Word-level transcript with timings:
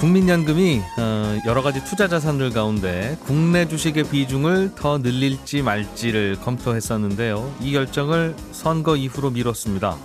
국민연금이 0.00 0.80
어, 0.96 1.38
여러 1.44 1.60
가지 1.60 1.82
투자 1.84 2.06
자산들 2.06 2.50
가운데 2.50 3.18
국내 3.24 3.66
주식의 3.66 4.04
비중을 4.04 4.76
더 4.76 4.98
늘릴지 4.98 5.62
말지를 5.62 6.36
검토했었는데요. 6.40 7.52
이 7.60 7.72
결정을 7.72 8.36
선거 8.52 8.94
이후로 8.94 9.30
미뤘습니다. 9.30 9.96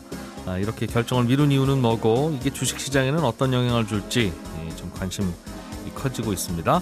아, 0.48 0.58
이렇게 0.58 0.88
결정을 0.88 1.26
미룬 1.26 1.52
이유는 1.52 1.80
뭐고 1.80 2.36
이게 2.40 2.50
주식 2.50 2.80
시장에는 2.80 3.24
어떤 3.24 3.54
영향을 3.54 3.86
줄지 3.86 4.34
예, 4.66 4.76
좀 4.76 4.92
관심 4.98 5.32
커지고 5.94 6.34
있습니다. 6.34 6.82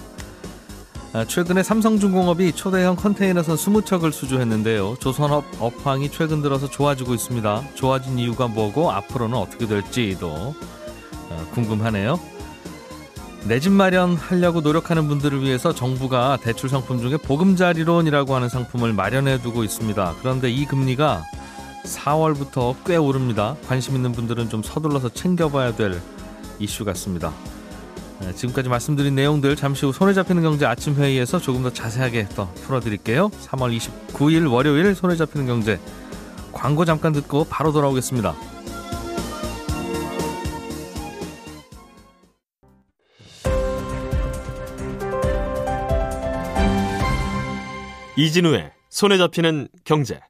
아, 1.12 1.24
최근에 1.26 1.62
삼성중공업이 1.62 2.52
초대형 2.52 2.96
컨테이너선 2.96 3.56
20척을 3.56 4.10
수주했는데요. 4.10 4.96
조선업 5.00 5.44
업황이 5.60 6.10
최근 6.10 6.40
들어서 6.40 6.66
좋아지고 6.66 7.12
있습니다. 7.12 7.62
좋아진 7.74 8.18
이유가 8.18 8.48
뭐고 8.48 8.90
앞으로는 8.90 9.36
어떻게 9.36 9.66
될지도 9.66 10.54
어, 11.28 11.46
궁금하네요. 11.52 12.31
내 13.46 13.58
집 13.58 13.72
마련하려고 13.72 14.60
노력하는 14.60 15.08
분들을 15.08 15.42
위해서 15.42 15.74
정부가 15.74 16.38
대출 16.40 16.68
상품 16.68 17.00
중에 17.00 17.16
보금자리론이라고 17.16 18.34
하는 18.34 18.48
상품을 18.48 18.92
마련해 18.92 19.42
두고 19.42 19.64
있습니다. 19.64 20.14
그런데 20.20 20.50
이 20.50 20.64
금리가 20.64 21.24
4월부터 21.84 22.76
꽤 22.86 22.96
오릅니다. 22.96 23.56
관심 23.66 23.96
있는 23.96 24.12
분들은 24.12 24.48
좀 24.48 24.62
서둘러서 24.62 25.08
챙겨봐야 25.08 25.74
될 25.74 26.00
이슈 26.60 26.84
같습니다. 26.84 27.32
네, 28.20 28.32
지금까지 28.32 28.68
말씀드린 28.68 29.16
내용들 29.16 29.56
잠시 29.56 29.84
후 29.86 29.92
손에 29.92 30.14
잡히는 30.14 30.42
경제 30.42 30.64
아침 30.64 30.94
회의에서 30.94 31.40
조금 31.40 31.64
더 31.64 31.70
자세하게 31.70 32.28
더 32.36 32.48
풀어드릴게요. 32.62 33.30
3월 33.30 33.76
29일 33.76 34.48
월요일 34.52 34.94
손에 34.94 35.16
잡히는 35.16 35.48
경제 35.48 35.80
광고 36.52 36.84
잠깐 36.84 37.12
듣고 37.12 37.44
바로 37.50 37.72
돌아오겠습니다. 37.72 38.36
이진우의 48.16 48.72
손에 48.90 49.16
잡히는 49.18 49.68
경제. 49.84 50.20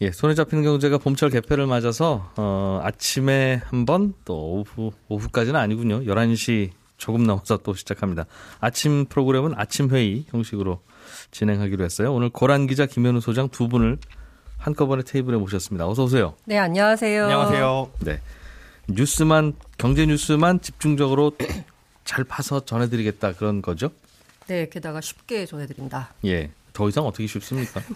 예, 0.00 0.10
손에 0.12 0.34
잡히는 0.34 0.62
경제가 0.62 0.98
봄철 0.98 1.30
개폐를 1.30 1.66
맞아서 1.66 2.30
어, 2.36 2.80
아침에 2.82 3.60
한 3.64 3.84
번 3.86 4.14
또 4.24 4.36
오후 4.60 4.92
오후까지는 5.08 5.58
아니군요. 5.58 6.00
11시 6.02 6.70
조금 6.96 7.24
넘어서 7.24 7.56
또 7.58 7.74
시작합니다. 7.74 8.26
아침 8.60 9.06
프로그램은 9.06 9.54
아침 9.56 9.90
회의 9.90 10.24
형식으로 10.28 10.80
진행하기로 11.30 11.84
했어요. 11.84 12.12
오늘 12.14 12.28
고란 12.30 12.66
기자 12.66 12.86
김현우 12.86 13.20
소장 13.20 13.48
두 13.48 13.68
분을 13.68 13.98
한꺼번에 14.58 15.02
테이블에 15.02 15.36
모셨습니다. 15.38 15.86
어서 15.88 16.04
오세요. 16.04 16.34
네, 16.44 16.58
안녕하세요. 16.58 17.24
안녕하세요. 17.24 17.90
네. 18.00 18.20
뉴스만 18.88 19.54
경제 19.78 20.06
뉴스만 20.06 20.60
집중적으로 20.60 21.32
잘 22.04 22.24
파서 22.24 22.64
전해드리겠다 22.64 23.32
그런 23.32 23.60
거죠? 23.60 23.90
네, 24.46 24.68
게다가 24.68 25.00
쉽게 25.00 25.44
전해드립니다. 25.46 26.14
예. 26.24 26.50
더 26.76 26.88
이상 26.90 27.06
어떻게 27.06 27.26
쉽습니까? 27.26 27.80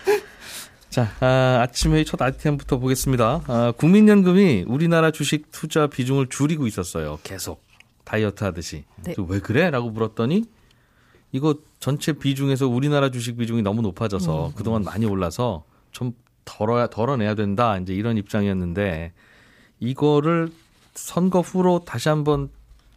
자, 0.88 1.10
아, 1.20 1.60
아침 1.60 1.92
회의 1.92 2.06
첫 2.06 2.22
아이템부터 2.22 2.78
보겠습니다. 2.78 3.42
아, 3.46 3.72
국민연금이 3.76 4.64
우리나라 4.66 5.10
주식 5.10 5.50
투자 5.50 5.88
비중을 5.88 6.28
줄이고 6.28 6.66
있었어요. 6.66 7.18
계속 7.22 7.62
다이어트 8.04 8.44
하듯이. 8.44 8.84
네. 9.04 9.14
왜 9.28 9.38
그래? 9.40 9.68
라고 9.68 9.90
물었더니 9.90 10.44
이거 11.32 11.56
전체 11.80 12.14
비중에서 12.14 12.66
우리나라 12.66 13.10
주식 13.10 13.36
비중이 13.36 13.60
너무 13.60 13.82
높아져서 13.82 14.46
음. 14.46 14.52
그동안 14.54 14.84
많이 14.84 15.04
올라서 15.04 15.64
좀 15.92 16.12
덜어야 16.46 16.86
덜어내야 16.86 17.34
된다. 17.34 17.76
이제 17.76 17.92
이런 17.92 18.16
입장이었는데 18.16 19.12
이거를 19.80 20.50
선거 20.94 21.42
후로 21.42 21.82
다시 21.84 22.08
한번 22.08 22.48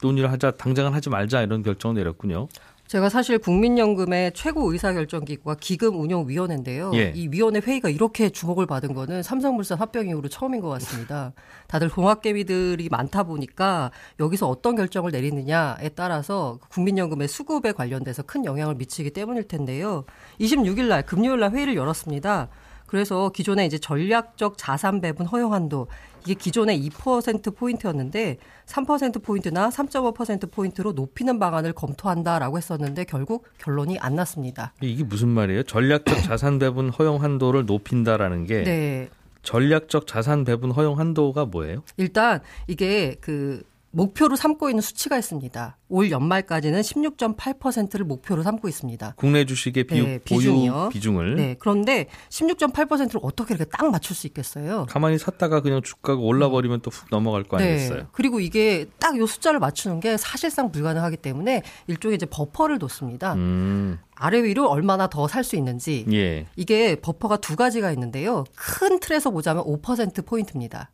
논의를 0.01 0.31
하자, 0.31 0.51
당장은 0.51 0.93
하지 0.93 1.09
말자 1.09 1.41
이런 1.41 1.63
결정을 1.63 1.95
내렸군요. 1.97 2.47
제가 2.89 3.09
사실 3.09 3.37
국민연금의 3.37 4.31
최고 4.33 4.71
의사결정기구가 4.71 5.57
기금운용위원회인데요. 5.61 6.89
예. 6.95 7.13
이 7.15 7.27
위원회 7.27 7.59
회의가 7.59 7.87
이렇게 7.87 8.31
주목을 8.31 8.65
받은 8.65 8.95
거는 8.95 9.21
삼성물산 9.21 9.77
합병 9.77 10.07
이후로 10.07 10.27
처음인 10.27 10.59
것 10.59 10.69
같습니다. 10.69 11.33
다들 11.67 11.89
동학개미들이 11.89 12.89
많다 12.89 13.21
보니까 13.21 13.91
여기서 14.19 14.49
어떤 14.49 14.75
결정을 14.75 15.11
내리느냐에 15.11 15.89
따라서 15.89 16.57
국민연금의 16.69 17.27
수급에 17.27 17.73
관련돼서 17.73 18.23
큰 18.23 18.43
영향을 18.43 18.73
미치기 18.73 19.11
때문일 19.11 19.47
텐데요. 19.47 20.05
26일 20.39 20.87
날 20.87 21.05
금요일 21.05 21.41
날 21.41 21.51
회의를 21.51 21.75
열었습니다. 21.75 22.49
그래서 22.89 23.29
기존에 23.29 23.67
이제 23.67 23.77
전략적 23.77 24.57
자산 24.57 24.99
배분 24.99 25.27
허용 25.27 25.53
한도 25.53 25.85
이게 26.23 26.33
기존에 26.33 26.75
2% 26.75 27.55
포인트였는데 27.55 28.37
3% 28.65 29.23
포인트나 29.23 29.69
3.5% 29.69 30.51
포인트로 30.51 30.93
높이는 30.93 31.37
방안을 31.37 31.73
검토한다라고 31.73 32.57
했었는데 32.57 33.03
결국 33.03 33.45
결론이 33.59 33.99
안 33.99 34.15
났습니다. 34.15 34.73
이게 34.81 35.03
무슨 35.03 35.29
말이에요? 35.29 35.63
전략적 35.63 36.23
자산 36.23 36.57
배분 36.57 36.89
허용 36.89 37.21
한도를 37.21 37.67
높인다라는 37.67 38.45
게 38.45 38.63
네. 38.63 39.09
전략적 39.43 40.07
자산 40.07 40.43
배분 40.43 40.71
허용 40.71 40.97
한도가 40.97 41.45
뭐예요? 41.45 41.83
일단 41.97 42.41
이게 42.65 43.17
그 43.21 43.61
목표로 43.91 44.35
삼고 44.35 44.69
있는 44.69 44.81
수치가 44.81 45.17
있습니다. 45.17 45.77
올 45.89 46.11
연말까지는 46.11 46.81
16.8%를 46.81 48.05
목표로 48.05 48.43
삼고 48.43 48.67
있습니다. 48.67 49.13
국내 49.15 49.45
주식의 49.45 49.85
비, 49.85 49.95
네, 49.95 50.19
보유 50.19 50.39
비중이요. 50.39 50.89
비중을 50.91 51.35
네. 51.35 51.55
그런데 51.59 52.05
16.8%를 52.29 53.19
어떻게 53.23 53.55
이렇게 53.55 53.69
딱 53.69 53.89
맞출 53.89 54.15
수 54.15 54.27
있겠어요? 54.27 54.85
가만히 54.89 55.17
샀다가 55.17 55.61
그냥 55.61 55.81
주가가 55.81 56.19
올라버리면 56.21 56.81
또 56.81 56.89
훅 56.91 57.07
넘어갈 57.09 57.43
거 57.43 57.57
아니겠어요? 57.57 57.97
네. 57.99 58.05
그리고 58.11 58.39
이게 58.39 58.85
딱 58.99 59.17
요 59.17 59.25
숫자를 59.25 59.59
맞추는 59.59 59.99
게 59.99 60.17
사실상 60.17 60.71
불가능하기 60.71 61.17
때문에 61.17 61.63
일종의 61.87 62.15
이제 62.15 62.25
버퍼를 62.27 62.77
뒀습니다. 62.79 63.33
음, 63.33 63.97
아래 64.15 64.43
위로 64.43 64.69
얼마나 64.69 65.07
더 65.07 65.27
살 65.27 65.43
수 65.43 65.55
있는지. 65.55 66.05
예, 66.11 66.45
이게 66.55 66.95
버퍼가 66.95 67.37
두 67.37 67.55
가지가 67.55 67.91
있는데요. 67.93 68.43
큰 68.55 68.99
틀에서 68.99 69.31
보자면 69.31 69.63
5% 69.63 70.25
포인트입니다. 70.25 70.91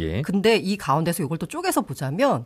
예. 0.00 0.22
근데 0.22 0.56
이 0.56 0.76
가운데서 0.76 1.22
이걸 1.22 1.38
또 1.38 1.46
쪼개서 1.46 1.82
보자면 1.82 2.44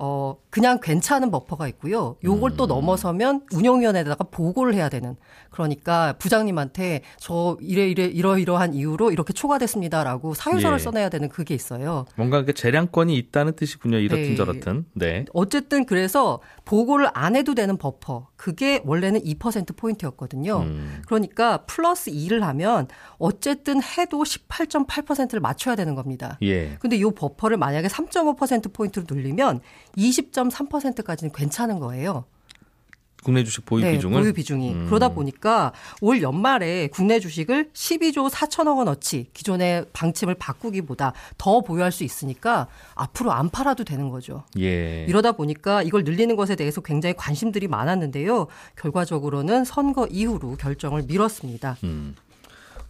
어 0.00 0.36
그냥 0.48 0.78
괜찮은 0.80 1.32
버퍼가 1.32 1.66
있고요. 1.68 2.16
요걸 2.22 2.56
또 2.56 2.66
넘어서면 2.66 3.46
운영위원회에다가 3.52 4.24
보고를 4.30 4.74
해야 4.74 4.88
되는. 4.88 5.16
그러니까 5.50 6.14
부장님한테 6.20 7.02
저 7.18 7.56
이래 7.60 7.88
이래 7.88 8.04
이러이러한 8.04 8.74
이유로 8.74 9.10
이렇게 9.10 9.32
초과됐습니다라고 9.32 10.34
사유서를 10.34 10.78
예. 10.78 10.82
써내야 10.82 11.08
되는 11.08 11.28
그게 11.28 11.54
있어요. 11.56 12.04
뭔가 12.14 12.44
그 12.44 12.54
재량권이 12.54 13.16
있다는 13.16 13.56
뜻이군요. 13.56 13.98
이렇든 13.98 14.22
네. 14.22 14.36
저렇든. 14.36 14.84
네. 14.94 15.24
어쨌든 15.32 15.84
그래서 15.84 16.40
보고를 16.64 17.08
안 17.12 17.34
해도 17.34 17.56
되는 17.56 17.76
버퍼 17.76 18.28
그게 18.38 18.80
원래는 18.84 19.20
2% 19.20 19.76
포인트였거든요. 19.76 20.60
음, 20.60 21.02
그러니까 21.06 21.64
플러스 21.66 22.12
2를 22.12 22.40
하면 22.40 22.86
어쨌든 23.18 23.82
해도 23.82 24.22
18.8%를 24.22 25.40
맞춰야 25.40 25.74
되는 25.74 25.96
겁니다. 25.96 26.38
예. 26.42 26.76
근데 26.78 26.96
이 26.96 27.02
버퍼를 27.02 27.56
만약에 27.56 27.88
3.5% 27.88 28.72
포인트로 28.72 29.06
늘리면 29.10 29.60
20.3%까지는 29.96 31.32
괜찮은 31.32 31.80
거예요. 31.80 32.26
국내 33.22 33.44
주식 33.44 33.64
보유 33.66 33.82
네, 33.82 33.92
비중을 33.92 34.20
보유 34.20 34.32
비중이. 34.32 34.72
음. 34.72 34.86
그러다 34.86 35.08
보니까 35.10 35.72
올 36.00 36.22
연말에 36.22 36.88
국내 36.88 37.20
주식을 37.20 37.70
12조 37.72 38.30
4천억 38.30 38.78
원어치 38.78 39.26
기존의 39.34 39.86
방침을 39.92 40.34
바꾸기보다 40.34 41.12
더 41.36 41.60
보유할 41.60 41.92
수 41.92 42.04
있으니까 42.04 42.68
앞으로 42.94 43.32
안 43.32 43.50
팔아도 43.50 43.84
되는 43.84 44.08
거죠. 44.08 44.44
예. 44.58 45.04
이러다 45.08 45.32
보니까 45.32 45.82
이걸 45.82 46.04
늘리는 46.04 46.36
것에 46.36 46.54
대해서 46.56 46.80
굉장히 46.80 47.14
관심들이 47.16 47.68
많았는데요. 47.68 48.46
결과적으로는 48.76 49.64
선거 49.64 50.06
이후로 50.06 50.56
결정을 50.56 51.02
미뤘습니다. 51.02 51.76
음. 51.84 52.14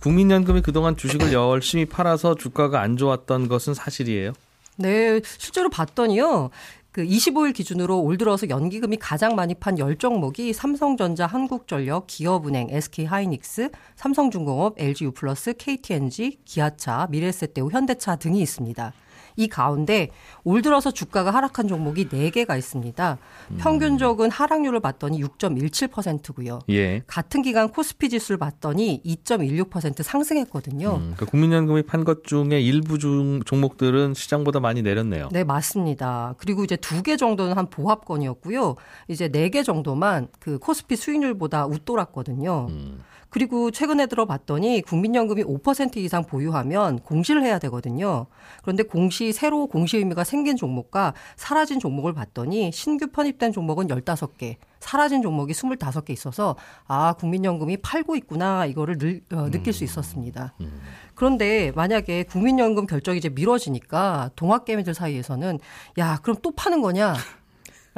국민연금이 0.00 0.62
그동안 0.62 0.96
주식을 0.96 1.32
열심히 1.32 1.84
팔아서 1.84 2.36
주가가 2.36 2.80
안 2.80 2.96
좋았던 2.96 3.48
것은 3.48 3.74
사실이에요. 3.74 4.32
네, 4.76 5.20
실제로 5.38 5.68
봤더니요. 5.68 6.50
그 6.98 7.04
25일 7.04 7.54
기준으로 7.54 8.00
올 8.00 8.18
들어서 8.18 8.48
연기금이 8.48 8.96
가장 8.96 9.36
많이 9.36 9.54
판 9.54 9.76
10종목이 9.76 10.52
삼성전자, 10.52 11.26
한국전력, 11.26 12.08
기업은행, 12.08 12.70
SK하이닉스, 12.70 13.70
삼성중공업, 13.94 14.74
LG유플러스, 14.76 15.54
KTNG, 15.56 16.40
기아차, 16.44 17.06
미래에셋대우, 17.08 17.70
현대차 17.70 18.16
등이 18.16 18.40
있습니다. 18.40 18.92
이 19.38 19.46
가운데 19.46 20.10
올 20.42 20.62
들어서 20.62 20.90
주가가 20.90 21.30
하락한 21.30 21.68
종목이 21.68 22.08
4개가 22.08 22.58
있습니다. 22.58 23.18
평균적인 23.58 24.32
하락률을 24.32 24.80
봤더니 24.80 25.22
6.17%고요. 25.22 26.58
예. 26.70 27.02
같은 27.06 27.42
기간 27.42 27.68
코스피 27.68 28.08
지수를 28.08 28.36
봤더니 28.36 29.00
2.16% 29.06 30.02
상승했거든요. 30.02 30.88
음, 30.96 31.00
그러니까 31.14 31.26
국민연금이 31.26 31.82
판 31.82 31.98
것 32.04 32.24
중에 32.24 32.60
일부 32.60 32.98
중, 32.98 33.40
종목들은 33.44 34.14
시장보다 34.14 34.60
많이 34.60 34.82
내렸네요. 34.82 35.28
네, 35.32 35.44
맞습니다. 35.44 36.34
그리고 36.38 36.64
이제 36.64 36.76
두 36.76 37.02
개 37.02 37.16
정도는 37.16 37.56
한 37.56 37.70
보합권이었고요. 37.70 38.74
이제 39.08 39.28
네 39.28 39.48
개 39.50 39.62
정도만 39.62 40.28
그 40.40 40.58
코스피 40.58 40.96
수익률보다 40.96 41.66
웃돌았거든요. 41.66 42.66
음. 42.70 42.98
그리고 43.30 43.70
최근에 43.70 44.06
들어봤더니 44.06 44.82
국민연금이 44.82 45.44
5% 45.44 45.96
이상 45.98 46.24
보유하면 46.24 47.00
공시를 47.00 47.42
해야 47.42 47.58
되거든요. 47.58 48.26
그런데 48.62 48.82
공시 48.82 49.32
새로 49.32 49.66
공시 49.66 49.98
의미가 49.98 50.24
생긴 50.24 50.56
종목과 50.56 51.14
사라진 51.36 51.78
종목을 51.78 52.14
봤더니 52.14 52.72
신규 52.72 53.08
편입된 53.08 53.52
종목은 53.52 53.88
15개, 53.88 54.56
사라진 54.80 55.22
종목이 55.22 55.52
25개 55.52 56.10
있어서 56.10 56.56
아, 56.86 57.12
국민연금이 57.14 57.78
팔고 57.78 58.16
있구나 58.16 58.64
이거를 58.66 58.96
늘, 58.98 59.20
어, 59.32 59.50
느낄 59.50 59.72
수 59.72 59.84
있었습니다. 59.84 60.54
그런데 61.14 61.72
만약에 61.74 62.22
국민연금 62.24 62.86
결정이 62.86 63.18
이제 63.18 63.28
미뤄지니까 63.28 64.30
동학개미들 64.36 64.94
사이에서는 64.94 65.58
야, 65.98 66.18
그럼 66.22 66.36
또 66.42 66.52
파는 66.52 66.80
거냐? 66.80 67.14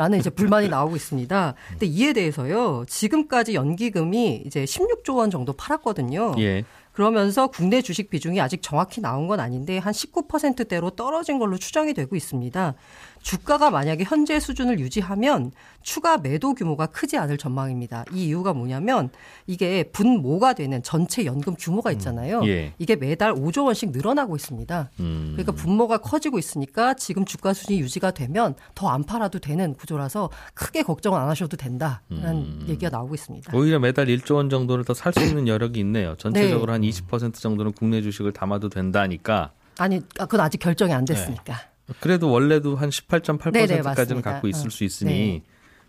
라는 0.01 0.19
이제 0.19 0.31
불만이 0.31 0.71
나오고 0.71 0.97
있습니다. 0.97 1.55
근데 1.73 1.85
이에 1.85 2.15
대해서요, 2.15 2.87
지금까지 2.89 3.53
연기금이 3.53 4.45
이제 4.47 4.65
16조 4.65 5.17
원 5.17 5.31
정도 5.31 5.53
팔았거든요. 5.53 6.37
예. 6.39 6.65
그러면서 6.93 7.49
국내 7.49 7.83
주식 7.83 8.09
비중이 8.09 8.41
아직 8.41 8.63
정확히 8.63 9.03
나온 9.03 9.29
건 9.29 9.41
아닌데 9.41 9.77
한 9.77 9.93
19%대로 9.93 10.89
떨어진 10.89 11.39
걸로 11.39 11.59
추정이 11.59 11.93
되고 11.93 12.17
있습니다. 12.17 12.75
주가가 13.23 13.71
만약에 13.71 14.05
현재 14.05 14.41
수준을 14.41 14.79
유지하면 14.81 15.53
추가 15.83 16.19
매도 16.19 16.55
규모가 16.55 16.87
크지 16.87 17.17
않을 17.19 17.39
전망입니다. 17.39 18.05
이 18.13 18.27
이유가 18.27 18.53
뭐냐면 18.53 19.11
이게 19.47 19.85
분모가 19.85 20.53
되는 20.55 20.83
전체 20.83 21.25
연금 21.25 21.55
규모가 21.55 21.93
있잖아요. 21.93 22.43
예. 22.47 22.73
이게 22.79 22.97
매달 22.97 23.33
5조 23.35 23.67
원씩 23.67 23.91
늘어나고 23.93 24.37
있습니다. 24.37 24.91
음. 25.01 25.33
그러니까 25.37 25.53
분모가 25.53 25.99
커지고 25.99 26.39
있으니까 26.39 26.95
지금 26.95 27.25
주가 27.25 27.53
수준이 27.53 27.81
유지가 27.81 28.11
되면 28.11 28.55
더 28.75 28.91
안 28.91 29.05
팔아도 29.05 29.39
되는 29.39 29.75
구조라서 29.75 30.31
크게 30.55 30.83
걱정 30.83 31.15
안 31.15 31.29
하셔도 31.29 31.57
된다라는 31.57 32.69
얘기가 32.69 32.91
나오고 32.91 33.15
있습니다. 33.15 33.57
오히려 33.57 33.79
매달 33.79 34.07
1조 34.07 34.35
원 34.35 34.51
정도를 34.51 34.85
더 34.85 34.95
살 34.95 35.13
수 35.13 35.21
있는 35.25 35.47
여력이 35.49 35.79
있네요. 35.81 36.15
전체적으로 36.17 36.77
네. 36.77 36.91
한20% 36.91 37.35
정도는 37.35 37.73
국내 37.73 38.03
주식을 38.03 38.33
담아도 38.33 38.69
된다니까. 38.69 39.51
아니, 39.79 39.97
아, 40.19 40.27
그건 40.27 40.41
아직 40.41 40.59
결정이 40.59 40.93
안 40.93 41.05
됐으니까. 41.05 41.70
그래도 42.01 42.31
원래도 42.31 42.77
한 42.77 42.91
네네, 42.91 43.19
18.8%까지는 43.37 43.83
맞습니다. 43.83 44.33
갖고 44.33 44.49
있을 44.49 44.67
어. 44.69 44.71
수 44.71 44.85
있으니 44.85 45.11
네. 45.13 45.43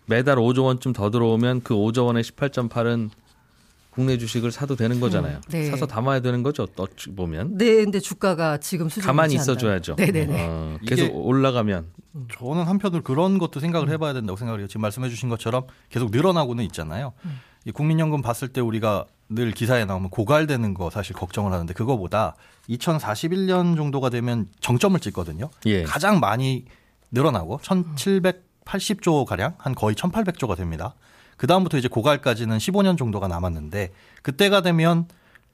매달 0.07 0.37
5조 0.37 0.63
원쯤 0.65 0.93
더 0.93 1.09
들어오면 1.11 1.61
그 1.61 1.73
5조 1.75 2.05
원의 2.07 2.23
18.8은 2.23 3.09
국내 3.91 4.17
주식을 4.17 4.51
사도 4.51 4.77
되는 4.77 5.01
거잖아요. 5.01 5.37
음, 5.37 5.41
네. 5.49 5.65
사서 5.69 5.85
담아야 5.85 6.21
되는 6.21 6.43
거죠. 6.43 6.65
어찌 6.77 7.09
보면 7.11 7.57
네, 7.57 7.83
근데 7.83 7.99
주가가 7.99 8.57
지금 8.57 8.87
수준 8.87 9.03
가만히. 9.05 9.35
있어줘야죠. 9.35 9.95
네네네. 9.95 10.45
어, 10.47 10.77
이게- 10.81 10.95
계속 10.95 11.13
올라가면 11.13 11.87
저는 12.37 12.63
한편으로 12.63 13.03
그런 13.03 13.37
것도 13.37 13.59
생각을 13.59 13.89
해봐야 13.89 14.13
된다고 14.13 14.37
생각을 14.37 14.59
해요. 14.61 14.67
지금 14.67 14.81
말씀해주신 14.83 15.27
것처럼 15.29 15.65
계속 15.89 16.09
늘어나고는 16.11 16.63
있잖아요. 16.65 17.11
이 17.65 17.71
국민연금 17.71 18.21
봤을 18.21 18.47
때 18.47 18.61
우리가 18.61 19.05
늘 19.33 19.51
기사에 19.51 19.85
나오면 19.85 20.09
고갈되는 20.09 20.73
거 20.73 20.89
사실 20.89 21.15
걱정을 21.15 21.51
하는데 21.53 21.73
그거보다 21.73 22.35
2041년 22.69 23.75
정도가 23.77 24.09
되면 24.09 24.47
정점을 24.59 24.99
찍거든요. 24.99 25.49
예. 25.65 25.83
가장 25.83 26.19
많이 26.19 26.65
늘어나고 27.11 27.59
1780조 27.59 29.25
가량 29.25 29.55
한 29.57 29.73
거의 29.73 29.95
1800조가 29.95 30.57
됩니다. 30.57 30.95
그 31.37 31.47
다음부터 31.47 31.77
이제 31.77 31.87
고갈까지는 31.87 32.57
15년 32.57 32.97
정도가 32.97 33.27
남았는데 33.27 33.91
그때가 34.21 34.61
되면 34.61 35.07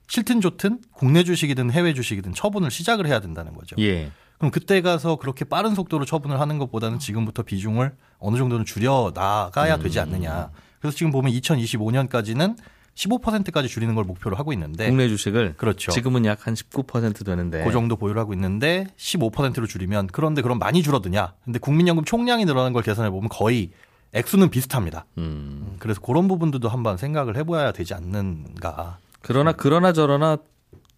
싫든 0.07 0.41
좋든 0.41 0.81
국내 0.91 1.23
주식이든 1.23 1.71
해외 1.71 1.93
주식이든 1.93 2.33
처분을 2.33 2.71
시작을 2.71 3.07
해야 3.07 3.19
된다는 3.19 3.53
거죠. 3.53 3.75
예. 3.79 4.11
그럼 4.37 4.51
그때 4.51 4.81
가서 4.81 5.15
그렇게 5.15 5.45
빠른 5.45 5.75
속도로 5.75 6.05
처분을 6.05 6.39
하는 6.39 6.57
것보다는 6.57 6.99
지금부터 6.99 7.43
비중을 7.43 7.95
어느 8.19 8.37
정도는 8.37 8.65
줄여 8.65 9.11
나가야 9.15 9.77
되지 9.77 9.99
않느냐. 9.99 10.49
그래서 10.79 10.95
지금 10.95 11.11
보면 11.11 11.31
2025년까지는 11.31 12.55
15%까지 12.97 13.67
줄이는 13.69 13.93
걸 13.95 14.03
목표로 14.05 14.35
하고 14.35 14.51
있는데 14.53 14.87
국내 14.87 15.07
주식을 15.07 15.53
그렇죠. 15.57 15.91
지금은 15.91 16.25
약 16.25 16.47
한 16.47 16.53
19% 16.55 17.25
되는데 17.25 17.63
그 17.63 17.71
정도 17.71 17.95
보유를 17.95 18.19
하고 18.19 18.33
있는데 18.33 18.87
15%로 18.97 19.67
줄이면 19.67 20.07
그런데 20.07 20.41
그럼 20.41 20.59
많이 20.59 20.81
줄어드냐? 20.81 21.33
근데 21.43 21.59
국민연금 21.59 22.05
총량이 22.05 22.45
늘어나는 22.45 22.73
걸 22.73 22.83
계산해 22.83 23.09
보면 23.09 23.29
거의 23.29 23.71
액수는 24.13 24.49
비슷합니다. 24.49 25.05
음. 25.17 25.75
그래서 25.79 25.99
그런 26.01 26.27
부분들도 26.27 26.69
한번 26.69 26.97
생각을 26.97 27.35
해봐야 27.37 27.71
되지 27.71 27.93
않는가. 27.93 28.97
그러나 29.21 29.51
그러나 29.51 29.91
저러나 29.93 30.37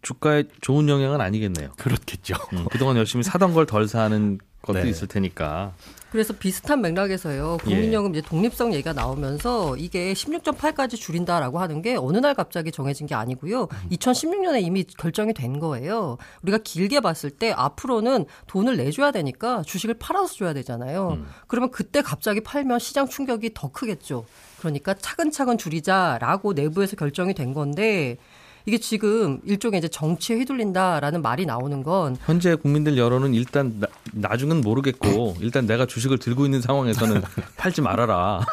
주가에 0.01 0.43
좋은 0.61 0.87
영향은 0.87 1.19
아니겠네요. 1.19 1.71
그렇겠죠. 1.77 2.35
음, 2.53 2.65
그동안 2.71 2.95
열심히 2.97 3.23
사던 3.23 3.53
걸 3.53 3.65
덜 3.65 3.87
사는 3.87 4.37
것도 4.61 4.83
네. 4.83 4.89
있을 4.89 5.07
테니까. 5.07 5.73
그래서 6.11 6.33
비슷한 6.33 6.81
맥락에서요. 6.81 7.57
예. 7.61 7.63
국민연금 7.63 8.15
이제 8.15 8.21
독립성 8.27 8.73
얘기가 8.73 8.93
나오면서 8.93 9.77
이게 9.77 10.13
16.8까지 10.13 10.95
줄인다라고 10.95 11.59
하는 11.59 11.81
게 11.81 11.95
어느 11.95 12.17
날 12.17 12.33
갑자기 12.33 12.71
정해진 12.71 13.07
게 13.07 13.15
아니고요. 13.15 13.67
2016년에 13.91 14.61
이미 14.63 14.83
결정이 14.83 15.33
된 15.33 15.59
거예요. 15.59 16.17
우리가 16.43 16.59
길게 16.63 16.99
봤을 17.01 17.29
때 17.29 17.51
앞으로는 17.55 18.25
돈을 18.47 18.77
내줘야 18.77 19.11
되니까 19.11 19.61
주식을 19.63 19.95
팔아서 19.99 20.33
줘야 20.33 20.53
되잖아요. 20.53 21.19
그러면 21.47 21.71
그때 21.71 22.01
갑자기 22.01 22.41
팔면 22.41 22.79
시장 22.79 23.07
충격이 23.07 23.51
더 23.53 23.71
크겠죠. 23.71 24.25
그러니까 24.59 24.93
차근차근 24.93 25.57
줄이자라고 25.57 26.53
내부에서 26.53 26.95
결정이 26.95 27.33
된 27.33 27.53
건데 27.53 28.17
이게 28.65 28.77
지금 28.77 29.39
일종의 29.45 29.79
이제 29.79 29.87
정치에 29.87 30.37
휘둘린다라는 30.37 31.21
말이 31.21 31.45
나오는 31.45 31.83
건 31.83 32.17
현재 32.25 32.55
국민들 32.55 32.97
여론은 32.97 33.33
일단 33.33 33.81
나, 34.13 34.37
중은 34.37 34.61
모르겠고 34.61 35.35
일단 35.41 35.65
내가 35.65 35.85
주식을 35.85 36.19
들고 36.19 36.45
있는 36.45 36.61
상황에서는 36.61 37.21
팔지 37.57 37.81
말아라 37.81 38.45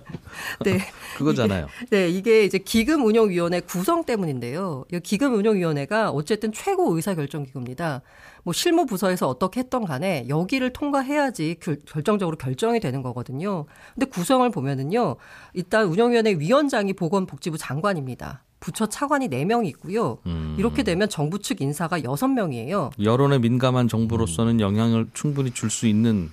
네. 0.64 0.78
그거잖아요. 1.16 1.68
네, 1.90 2.08
이게 2.08 2.44
이제 2.44 2.58
기금 2.58 3.04
운용 3.04 3.30
위원회 3.30 3.60
구성 3.60 4.04
때문인데요. 4.04 4.84
이 4.92 5.00
기금 5.00 5.34
운용 5.34 5.56
위원회가 5.56 6.10
어쨌든 6.10 6.52
최고 6.52 6.94
의사 6.94 7.14
결정 7.14 7.44
기구입니다. 7.44 8.02
뭐 8.42 8.52
실무 8.52 8.86
부서에서 8.86 9.28
어떻게 9.28 9.60
했던 9.60 9.84
간에 9.84 10.26
여기를 10.28 10.72
통과해야지 10.72 11.56
결, 11.60 11.80
결정적으로 11.84 12.36
결정이 12.36 12.80
되는 12.80 13.02
거거든요. 13.02 13.66
근데 13.94 14.06
구성을 14.06 14.48
보면은요. 14.50 15.16
일단 15.54 15.86
운영위원회 15.86 16.34
위원장이 16.38 16.92
보건복지부 16.92 17.58
장관입니다. 17.58 18.44
부처 18.60 18.86
차관이 18.86 19.28
4명이 19.28 19.66
있고요. 19.68 20.18
음. 20.26 20.56
이렇게 20.58 20.82
되면 20.82 21.08
정부 21.08 21.38
측 21.38 21.60
인사가 21.60 22.00
6명이에요. 22.00 22.90
여론에 23.02 23.38
민감한 23.38 23.88
정부로서는 23.88 24.60
영향을 24.60 25.08
충분히 25.14 25.50
줄 25.50 25.70
수 25.70 25.86
있는 25.86 26.30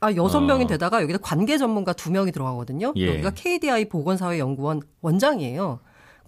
아, 0.00 0.12
여섯 0.16 0.38
어. 0.38 0.40
명인 0.40 0.66
데다가 0.66 1.00
여기다 1.02 1.18
관계 1.22 1.56
전문가 1.56 1.92
두 1.92 2.10
명이 2.10 2.32
들어가거든요. 2.32 2.92
예. 2.96 3.06
여기가 3.08 3.30
KDI 3.30 3.84
보건사회연구원 3.88 4.82
원장이에요. 5.00 5.78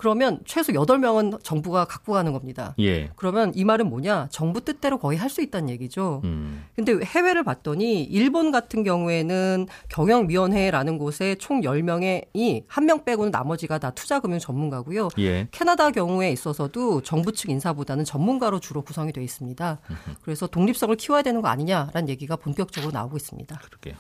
그러면 0.05 0.39
최소 0.45 0.75
여덟 0.75 0.99
명은 0.99 1.39
정부가 1.43 1.87
갖고 1.87 2.13
가는 2.13 2.31
겁니다. 2.35 2.75
예. 2.79 3.09
그러면 3.17 3.53
이 3.55 3.65
말은 3.65 3.89
뭐냐? 3.89 4.29
정부 4.31 4.61
뜻대로 4.61 4.99
거의 4.99 5.17
할 5.19 5.31
수 5.31 5.41
있다는 5.41 5.71
얘기죠. 5.71 6.21
음. 6.25 6.63
근데 6.77 6.93
해외를 7.03 7.43
봤더니 7.43 8.05
일본 8.05 8.53
같은 8.53 8.85
경우에는 8.85 9.67
경영위원회라는 9.89 10.99
곳에 10.99 11.37
총 11.37 11.63
10명이 11.63 12.65
한 12.69 12.85
명 12.85 13.03
빼고는 13.03 13.31
나머지가 13.31 13.79
다 13.79 13.91
투자금융 13.93 14.39
전문가고요. 14.41 15.09
예. 15.21 15.49
캐나다 15.53 15.91
경우에 15.91 16.31
있어서도 16.33 17.01
정부 17.01 17.33
측 17.33 17.49
인사보다는 17.49 18.05
전문가로 18.05 18.61
주로 18.61 18.83
구성이 18.83 19.11
되어 19.11 19.25
있습니다. 19.25 19.79
그래서 20.21 20.47
독립성을 20.47 20.95
키워야 20.97 21.23
되는 21.23 21.41
거 21.41 21.49
아니냐라는 21.49 22.11
얘기가 22.11 22.37
본격적으로 22.37 22.93
나오고 22.93 23.17
있습니다. 23.17 23.59
그러게요. 23.59 23.95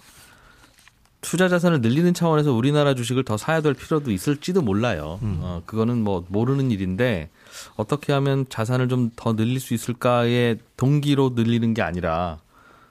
투자 1.24 1.48
자산을 1.48 1.80
늘리는 1.80 2.12
차원에서 2.12 2.52
우리나라 2.52 2.94
주식을 2.94 3.24
더 3.24 3.36
사야 3.38 3.62
될 3.62 3.72
필요도 3.74 4.10
있을지도 4.12 4.60
몰라요. 4.60 5.18
어, 5.22 5.62
그거는 5.64 6.04
뭐 6.04 6.24
모르는 6.28 6.70
일인데 6.70 7.30
어떻게 7.76 8.12
하면 8.12 8.44
자산을 8.48 8.88
좀 8.88 9.10
더 9.16 9.34
늘릴 9.34 9.58
수 9.58 9.72
있을까의 9.74 10.58
동기로 10.76 11.32
늘리는 11.34 11.72
게 11.72 11.80
아니라 11.82 12.38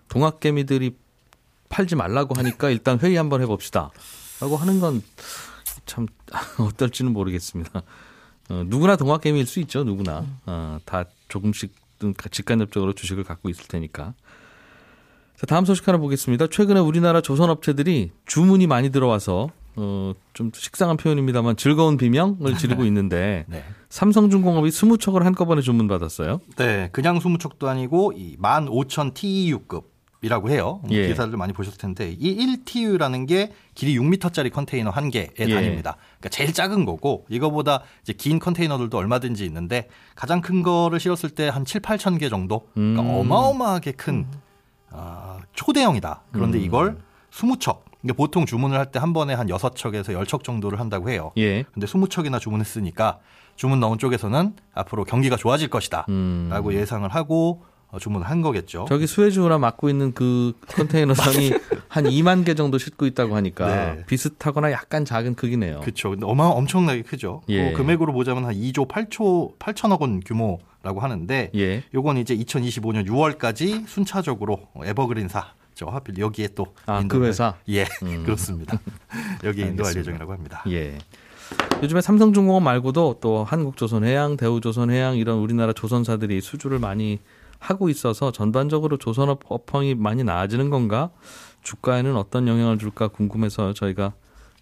동학개미들이 0.10 0.96
팔지 1.70 1.96
말라고 1.96 2.34
하니까 2.36 2.70
일단 2.72 3.00
회의 3.00 3.16
한번 3.18 3.42
해봅시다. 3.42 3.92
라고 4.42 4.58
하는 4.58 4.80
건 4.80 5.02
참 5.86 6.08
어떨지는 6.60 7.14
모르겠습니다. 7.14 7.84
어, 8.50 8.64
누구나 8.66 8.96
동학개미일 8.96 9.46
수 9.46 9.60
있죠. 9.62 9.84
누구나. 9.84 10.26
어, 10.46 10.80
다 10.86 11.06
조금씩 11.28 11.74
직간접적으로 12.32 12.94
주식을 12.94 13.24
갖고 13.24 13.50
있을 13.50 13.66
테니까. 13.68 14.14
자, 15.44 15.48
다음 15.48 15.66
소식 15.66 15.86
하나 15.90 15.98
보겠습니다. 15.98 16.48
최근에 16.48 16.80
우리나라 16.80 17.20
조선업체들이 17.20 18.12
주문이 18.26 18.66
많이 18.66 18.92
들어와서 18.92 19.50
어, 19.76 20.14
좀 20.32 20.52
식상한 20.54 20.96
표현입니다만 20.96 21.58
즐거운 21.58 21.98
비명을 21.98 22.56
지르고 22.58 22.86
있는데 22.88 23.44
네. 23.50 23.62
삼성중공업이 23.90 24.70
20척을 24.70 25.24
한꺼번에 25.24 25.62
주문받았어요. 25.62 26.40
네, 26.56 26.88
그냥 26.94 27.20
20척도 27.20 27.66
아니고 27.66 28.14
이 28.16 28.38
15,000 28.40 29.14
TEU급 29.14 29.92
이라고 30.22 30.50
해요. 30.50 30.80
뭐 30.84 30.96
예. 30.96 31.10
기사를 31.10 31.36
많이 31.36 31.52
보셨을 31.52 31.78
텐데 31.78 32.16
이 32.18 32.38
1TU라는 32.64 33.28
게 33.28 33.52
길이 33.76 33.98
6m짜리 33.98 34.50
컨테이너 34.50 34.92
한 34.92 35.10
개에 35.10 35.28
예. 35.38 35.46
단위입니다. 35.46 35.98
그러니까 36.20 36.30
제일 36.30 36.54
작은 36.54 36.86
거고 36.86 37.26
이거보다 37.28 37.82
이제 38.04 38.14
긴 38.14 38.40
컨테이너들도 38.40 38.98
얼마든지 38.98 39.44
있는데 39.44 39.90
가장 40.16 40.40
큰 40.40 40.64
거를 40.64 41.02
실었을 41.02 41.32
때 41.32 41.50
한 41.50 41.66
7, 41.66 41.82
8천 41.82 42.18
개 42.18 42.30
정도. 42.30 42.70
그러니까 42.74 43.02
음. 43.02 43.10
어마어마하게 43.10 43.92
큰 43.92 44.26
아, 44.94 45.40
초대형이다. 45.54 46.22
그런데 46.32 46.58
음. 46.60 46.64
이걸 46.64 46.98
20척. 47.32 47.80
그러니까 48.02 48.18
보통 48.18 48.46
주문을 48.46 48.78
할 48.78 48.92
때 48.92 49.00
한 49.00 49.14
번에 49.14 49.34
한 49.34 49.48
6척에서 49.48 50.14
10척 50.26 50.44
정도를 50.44 50.80
한다고 50.80 51.10
해요. 51.10 51.32
예. 51.38 51.64
근데 51.74 51.88
20척이나 51.88 52.40
주문했으니까 52.40 53.20
주문 53.56 53.80
넣은 53.80 53.98
쪽에서는 53.98 54.54
앞으로 54.74 55.04
경기가 55.06 55.36
좋아질 55.38 55.70
것이다. 55.70 56.06
음. 56.10 56.48
라고 56.52 56.74
예상을 56.74 57.08
하고 57.10 57.64
어, 57.90 58.00
주문을 58.00 58.28
한 58.28 58.42
거겠죠. 58.42 58.86
저기 58.90 59.06
스웨즈운하 59.06 59.60
맡고 59.60 59.88
있는 59.88 60.14
그 60.14 60.54
컨테이너선이 60.68 61.52
한 61.88 62.06
2만 62.06 62.44
개 62.44 62.56
정도 62.56 62.78
싣고 62.80 63.06
있다고 63.06 63.36
하니까 63.36 63.68
네. 63.68 64.04
비슷하거나 64.08 64.72
약간 64.72 65.06
작은 65.06 65.36
크기네요. 65.36 65.80
그렇죠. 65.82 66.10
근데 66.10 66.26
어마 66.26 66.46
엄청나게 66.46 67.04
크죠. 67.04 67.42
예. 67.50 67.72
그 67.72 67.78
금액으로 67.78 68.12
보자면 68.14 68.46
한 68.46 68.56
2조 68.56 68.88
8초 68.88 69.60
8천억 69.60 70.02
원 70.02 70.22
규모 70.22 70.58
라고 70.84 71.00
하는데 71.00 71.50
예. 71.56 71.84
요건 71.94 72.18
이제 72.18 72.36
2025년 72.36 73.08
6월까지 73.08 73.88
순차적으로 73.88 74.68
에버그린사 74.84 75.54
저 75.74 75.88
하필 75.88 76.18
여기에 76.20 76.50
또 76.56 76.68
아, 76.86 77.04
그 77.08 77.26
회사? 77.26 77.56
예 77.70 77.86
음. 78.04 78.24
그렇습니다. 78.28 78.78
여기에 79.44 79.68
인도할. 79.68 79.96
예정이라고 79.96 80.34
합니다. 80.34 80.62
예. 80.68 80.98
요즘에 81.82 82.02
삼성중공업 82.02 82.64
말고도 82.64 83.18
또 83.22 83.44
한국조선해양, 83.46 84.38
대우조선해양 84.38 85.18
이런 85.18 85.40
우리나라 85.40 85.72
조선사들이 85.72 86.42
수주를 86.42 86.80
많이 86.80 87.20
하고 87.60 87.88
있어서 87.90 88.32
전반적으로 88.32 88.98
조선업 88.98 89.40
업황이 89.50 89.96
많이 89.96 90.24
나아지는 90.24 90.70
건가? 90.70 91.12
주가에는 91.62 92.18
어떤 92.18 92.48
영향을 92.48 92.78
줄까 92.78 93.08
궁금해서 93.08 93.74
저희가 93.74 94.14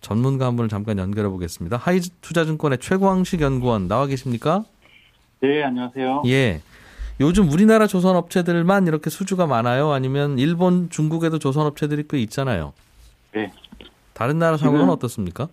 전문가 0.01 0.45
한 0.45 0.55
분을 0.55 0.69
잠깐 0.69 0.99
연결해 0.99 1.29
보겠습니다. 1.29 1.77
하이투자증권의 1.77 2.77
최광식 2.79 3.41
연구원 3.41 3.87
나와 3.87 4.05
계십니까? 4.05 4.65
네, 5.41 5.63
안녕하세요. 5.63 6.21
예. 6.27 6.61
요즘 7.19 7.49
우리나라 7.51 7.87
조선 7.87 8.15
업체들만 8.15 8.85
이렇게 8.85 9.09
수주가 9.09 9.47
많아요? 9.47 9.91
아니면 9.91 10.37
일본, 10.37 10.91
중국에도 10.91 11.39
조선 11.39 11.65
업체들이 11.65 12.03
꽤 12.07 12.19
있잖아요. 12.19 12.73
네. 13.33 13.51
다른 14.13 14.37
나라 14.37 14.57
상황은 14.57 14.89
어떻습니까? 14.89 15.47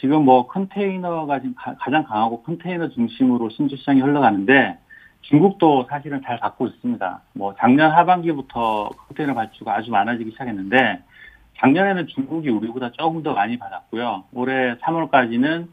지금 0.00 0.24
뭐 0.24 0.46
컨테이너가 0.46 1.40
지금 1.40 1.54
가, 1.56 1.74
장 1.90 2.04
강하고 2.04 2.44
컨테이너 2.44 2.88
중심으로 2.90 3.50
신주 3.50 3.76
시장이 3.76 4.00
흘러가는데 4.00 4.78
중국도 5.22 5.86
사실은 5.90 6.22
잘 6.24 6.38
받고 6.38 6.68
있습니다. 6.68 7.20
뭐 7.32 7.54
작년 7.58 7.90
하반기부터 7.90 8.90
컨테이너 9.08 9.34
발주가 9.34 9.74
아주 9.74 9.90
많아지기 9.90 10.30
시작했는데 10.30 11.02
작년에는 11.58 12.06
중국이 12.06 12.48
우리보다 12.48 12.92
조금 12.92 13.24
더 13.24 13.34
많이 13.34 13.58
받았고요. 13.58 14.24
올해 14.32 14.76
3월까지는 14.76 15.66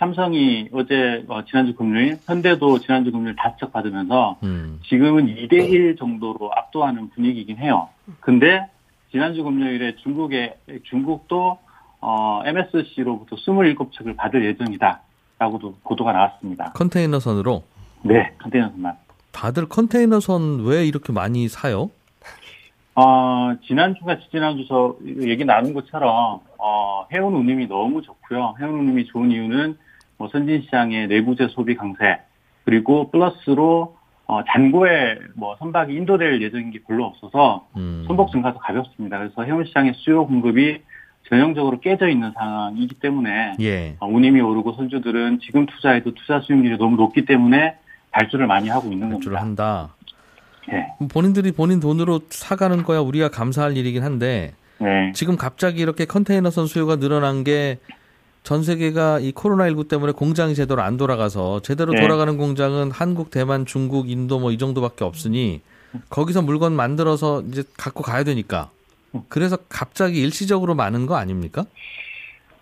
삼성이 0.00 0.66
어제 0.72 1.22
어, 1.28 1.44
지난주 1.44 1.74
금요일, 1.76 2.16
현대도 2.24 2.78
지난주 2.78 3.12
금요일 3.12 3.36
다척 3.36 3.70
받으면서 3.70 4.38
음. 4.42 4.80
지금은 4.88 5.26
2대 5.26 5.70
1 5.70 5.96
정도로 5.96 6.50
압도하는 6.54 7.10
분위기이긴 7.10 7.58
해요. 7.58 7.90
근데 8.18 8.66
지난주 9.10 9.44
금요일에 9.44 9.96
중국에 9.96 10.56
중국도 10.84 11.58
어, 12.00 12.40
MSC로부터 12.46 13.36
27척을 13.36 14.16
받을 14.16 14.42
예정이다라고도 14.46 15.76
보도가 15.84 16.12
나왔습니다. 16.12 16.72
컨테이너선으로 16.72 17.62
네, 18.02 18.32
컨테이너만. 18.38 18.96
다들 19.32 19.68
컨테이너선 19.68 20.64
왜 20.64 20.86
이렇게 20.86 21.12
많이 21.12 21.46
사요? 21.48 21.90
어, 22.94 23.54
지난주가 23.66 24.16
지난주 24.30 24.64
저 24.66 24.96
얘기 25.26 25.44
나눈 25.44 25.74
것처럼 25.74 26.40
어, 26.56 27.06
해운 27.12 27.34
운임이 27.34 27.66
너무 27.66 28.00
좋고요. 28.00 28.54
해운 28.58 28.78
운임이 28.78 29.04
좋은 29.04 29.30
이유는 29.30 29.76
뭐 30.20 30.28
선진 30.28 30.60
시장의 30.60 31.08
내구재 31.08 31.48
소비 31.48 31.74
강세 31.74 32.20
그리고 32.66 33.10
플러스로 33.10 33.96
어, 34.26 34.44
잔고에 34.52 35.18
뭐 35.34 35.56
선박이 35.58 35.94
인도될 35.94 36.42
예정인 36.42 36.70
게 36.70 36.78
별로 36.86 37.06
없어서 37.06 37.66
음. 37.76 38.04
손목 38.06 38.30
증가도 38.30 38.58
가볍습니다. 38.58 39.18
그래서 39.18 39.42
해운 39.44 39.64
시장의 39.64 39.94
수요 39.96 40.26
공급이 40.26 40.82
전형적으로 41.30 41.80
깨져 41.80 42.08
있는 42.08 42.32
상황이기 42.32 42.96
때문에 42.96 43.54
예. 43.60 43.96
어, 43.98 44.06
운임이 44.06 44.42
오르고 44.42 44.74
선주들은 44.74 45.40
지금 45.40 45.64
투자해도 45.64 46.12
투자 46.12 46.40
수익률이 46.40 46.76
너무 46.76 46.96
높기 46.96 47.24
때문에 47.24 47.76
발주를 48.10 48.46
많이 48.46 48.68
하고 48.68 48.92
있는 48.92 49.08
발주를 49.08 49.38
겁니다. 49.38 49.64
한다. 49.64 49.94
네. 50.68 50.92
그럼 50.98 51.08
본인들이 51.08 51.52
본인 51.52 51.80
돈으로 51.80 52.20
사가는 52.28 52.82
거야 52.82 53.00
우리가 53.00 53.30
감사할 53.30 53.74
일이긴 53.74 54.02
한데 54.02 54.52
네. 54.80 55.12
지금 55.14 55.38
갑자기 55.38 55.80
이렇게 55.80 56.04
컨테이너선 56.04 56.66
수요가 56.66 56.96
늘어난 56.96 57.42
게 57.42 57.78
전 58.42 58.62
세계가 58.62 59.20
이 59.20 59.32
코로나19 59.32 59.88
때문에 59.88 60.12
공장이 60.12 60.54
제대로 60.54 60.82
안 60.82 60.96
돌아가서 60.96 61.60
제대로 61.60 61.92
네. 61.92 62.00
돌아가는 62.00 62.36
공장은 62.36 62.90
한국, 62.90 63.30
대만, 63.30 63.66
중국, 63.66 64.10
인도 64.10 64.38
뭐 64.38 64.50
이 64.52 64.58
정도밖에 64.58 65.04
없으니 65.04 65.60
거기서 66.08 66.42
물건 66.42 66.72
만들어서 66.72 67.42
이제 67.42 67.62
갖고 67.76 68.02
가야 68.02 68.24
되니까 68.24 68.70
그래서 69.28 69.56
갑자기 69.68 70.20
일시적으로 70.22 70.74
많은 70.74 71.06
거 71.06 71.16
아닙니까? 71.16 71.64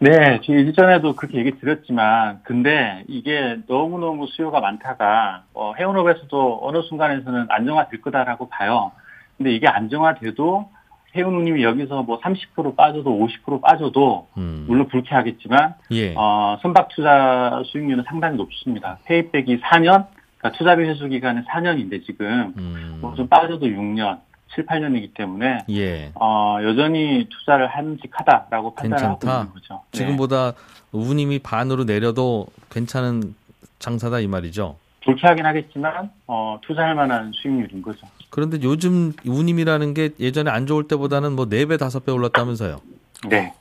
네, 0.00 0.40
저 0.44 0.52
일전에도 0.52 1.16
그렇게 1.16 1.38
얘기 1.38 1.58
드렸지만, 1.58 2.40
근데 2.44 3.02
이게 3.08 3.56
너무너무 3.66 4.28
수요가 4.28 4.60
많다가, 4.60 5.42
어, 5.52 5.74
해운업에서도 5.76 6.60
어느 6.62 6.82
순간에서는 6.82 7.46
안정화될 7.48 8.00
거다라고 8.00 8.48
봐요. 8.48 8.92
근데 9.36 9.52
이게 9.52 9.66
안정화돼도 9.66 10.70
해운운임이 11.16 11.62
여기서 11.62 12.02
뭐 12.02 12.20
30% 12.20 12.76
빠져도 12.76 13.10
50% 13.46 13.60
빠져도, 13.60 14.28
음. 14.36 14.64
물론 14.68 14.88
불쾌하겠지만, 14.88 15.74
예. 15.92 16.14
어, 16.16 16.58
선박 16.62 16.88
투자 16.88 17.62
수익률은 17.66 18.04
상당히 18.06 18.36
높습니다. 18.36 18.98
페이백이 19.04 19.60
4년, 19.60 20.06
그러니까 20.38 20.58
투자비 20.58 20.84
회수 20.84 21.08
기간은 21.08 21.44
4년인데 21.44 22.04
지금, 22.04 22.52
음. 22.56 22.98
뭐좀 23.00 23.28
빠져도 23.28 23.66
6년, 23.66 24.20
7, 24.54 24.66
8년이기 24.66 25.14
때문에, 25.14 25.58
예. 25.70 26.12
어, 26.14 26.58
여전히 26.62 27.26
투자를 27.30 27.66
함직하다라고 27.68 28.74
판단을 28.74 29.04
하고 29.04 29.18
괜찮다. 29.18 29.40
있는 29.40 29.54
거죠. 29.54 29.82
네. 29.92 29.98
지금보다 29.98 30.52
운임이 30.92 31.38
반으로 31.40 31.84
내려도 31.84 32.46
괜찮은 32.70 33.34
장사다 33.78 34.20
이 34.20 34.26
말이죠. 34.26 34.76
불쾌하긴 35.04 35.46
하겠지만 35.46 36.10
어, 36.26 36.58
투자할 36.62 36.94
만한 36.94 37.32
수익률인 37.34 37.82
거죠. 37.82 38.06
그런데 38.30 38.58
요즘 38.62 39.12
운임이라는 39.26 39.94
게 39.94 40.10
예전에 40.20 40.50
안 40.50 40.66
좋을 40.66 40.88
때보다는 40.88 41.32
뭐 41.32 41.46
4배, 41.46 41.78
5배 41.78 42.14
올랐다면서요. 42.14 42.80
네. 43.28 43.54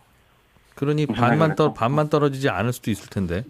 그러니 0.76 1.06
반만? 1.08 1.56
떨 1.56 1.74
반만 1.74 2.10
떨어지지 2.10 2.50
않을 2.50 2.74
수도 2.74 2.92
있을 2.92 3.10
텐데. 3.10 3.44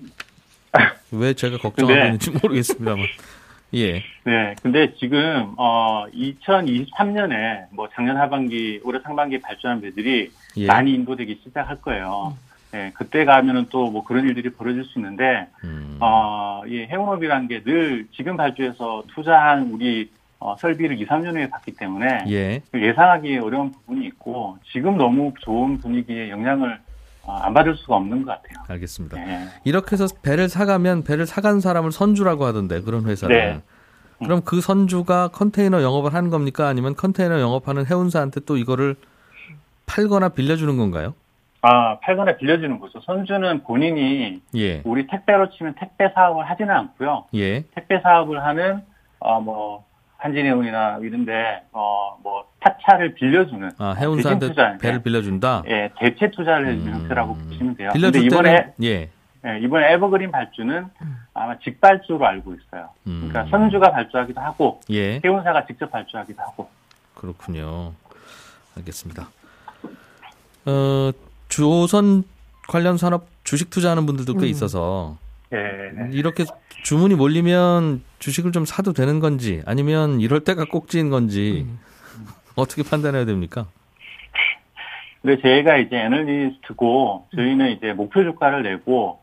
왜 1.11 1.33
제가 1.33 1.57
걱정하고 1.57 2.05
있는지 2.05 2.31
모르겠습니다만. 2.31 3.05
예. 3.73 4.03
네. 4.23 4.55
근데 4.61 4.93
지금 4.95 5.53
어, 5.57 6.05
2023년에 6.13 7.65
뭐 7.71 7.89
작년 7.93 8.17
하반기, 8.17 8.79
올해 8.83 8.99
상반기에 9.01 9.41
발주한 9.41 9.81
배들이 9.81 10.31
예. 10.57 10.65
많이 10.65 10.93
인도되기 10.93 11.41
시작할 11.43 11.81
거예요. 11.81 12.37
네, 12.71 12.91
그때 12.95 13.23
가면은 13.25 13.67
또 13.69 13.89
뭐 13.89 14.03
그런 14.03 14.25
일들이 14.25 14.49
벌어질 14.49 14.83
수 14.85 14.99
있는데 14.99 15.47
음. 15.63 15.97
어, 15.99 16.61
이 16.67 16.79
해운업이라는 16.79 17.47
게늘 17.47 18.07
지금 18.15 18.35
발주해서 18.37 19.03
투자한 19.15 19.71
우리 19.71 20.09
어, 20.39 20.55
설비를 20.59 20.99
2, 21.01 21.07
3년 21.07 21.33
후에 21.35 21.49
받기 21.49 21.71
때문에 21.75 22.25
예. 22.27 22.61
예상하기 22.73 23.37
어려운 23.39 23.71
부분이 23.71 24.05
있고 24.07 24.57
지금 24.71 24.97
너무 24.97 25.33
좋은 25.41 25.77
분위기에 25.79 26.29
영향을 26.29 26.79
어, 27.23 27.33
안 27.37 27.53
받을 27.53 27.75
수가 27.75 27.95
없는 27.95 28.23
것 28.23 28.31
같아요. 28.31 28.63
알겠습니다. 28.67 29.17
네. 29.17 29.47
이렇게 29.63 29.93
해서 29.93 30.07
배를 30.21 30.47
사가면 30.47 31.03
배를 31.03 31.25
사간 31.25 31.59
사람을 31.59 31.91
선주라고 31.91 32.45
하던데 32.45 32.81
그런 32.81 33.05
회사는. 33.05 33.35
네. 33.35 33.61
그럼 34.19 34.41
그 34.43 34.61
선주가 34.61 35.29
컨테이너 35.29 35.81
영업을 35.83 36.13
하는 36.13 36.29
겁니까? 36.29 36.67
아니면 36.67 36.95
컨테이너 36.95 37.39
영업하는 37.39 37.85
해운사한테 37.85 38.41
또 38.41 38.57
이거를 38.57 38.95
팔거나 39.85 40.29
빌려주는 40.29 40.75
건가요? 40.77 41.13
아, 41.61 41.99
팔거나 41.99 42.37
빌려주는 42.37 42.79
거죠. 42.79 42.99
선주는 43.01 43.63
본인이 43.63 44.41
예. 44.55 44.81
우리 44.85 45.07
택배로 45.07 45.49
치면 45.49 45.75
택배 45.75 46.09
사업을 46.13 46.49
하지는 46.49 46.73
않고요. 46.73 47.25
예. 47.33 47.63
택배 47.73 47.99
사업을 48.01 48.43
하는 48.43 48.81
어뭐 49.19 49.83
한진해운이나 50.17 50.99
이런데 51.01 51.63
어뭐 51.71 52.45
타차를 52.59 53.15
빌려주는 53.15 53.71
아, 53.79 53.95
해운사한테 53.97 54.47
투자, 54.47 54.77
배를 54.77 55.01
빌려준다. 55.01 55.63
예, 55.67 55.89
대체 55.99 56.29
투자를 56.31 56.67
해주는 56.67 56.93
음. 56.93 56.99
형태라고 57.01 57.35
보시면 57.35 57.75
돼요. 57.75 57.89
빌려줄 57.93 58.25
이번에 58.25 58.73
예. 58.83 59.09
예, 59.45 59.59
이번에 59.61 59.93
에버그린 59.93 60.31
발주는 60.31 60.87
아마 61.33 61.57
직발주로 61.59 62.25
알고 62.25 62.53
있어요. 62.53 62.89
음. 63.07 63.29
그러니까 63.29 63.49
선주가 63.57 63.91
발주하기도 63.91 64.39
하고 64.41 64.81
예. 64.91 65.21
해운사가 65.23 65.65
직접 65.65 65.91
발주하기도 65.91 66.41
하고. 66.41 66.69
그렇군요. 67.15 67.93
알겠습니다. 68.75 69.29
어, 70.65 71.11
조선 71.57 72.23
관련 72.67 72.97
산업 72.97 73.25
주식 73.43 73.71
투자하는 73.71 74.05
분들도 74.05 74.35
꽤 74.35 74.41
음. 74.41 74.45
있어서 74.45 75.17
예. 75.51 75.57
이렇게 76.11 76.45
주문이 76.83 77.15
몰리면 77.15 78.03
주식을 78.19 78.51
좀 78.51 78.63
사도 78.65 78.93
되는 78.93 79.19
건지 79.19 79.63
아니면 79.65 80.19
이럴 80.21 80.41
때가 80.41 80.65
꼭지인 80.65 81.09
건지 81.09 81.65
음. 81.67 81.79
어떻게 82.55 82.83
판단해야 82.83 83.25
됩니까? 83.25 83.65
근데 85.23 85.41
저희가 85.41 85.77
이제 85.77 85.95
애널리스트고 85.97 87.27
저희는 87.35 87.71
이제 87.71 87.91
목표 87.93 88.23
주가를 88.23 88.61
내고 88.61 89.19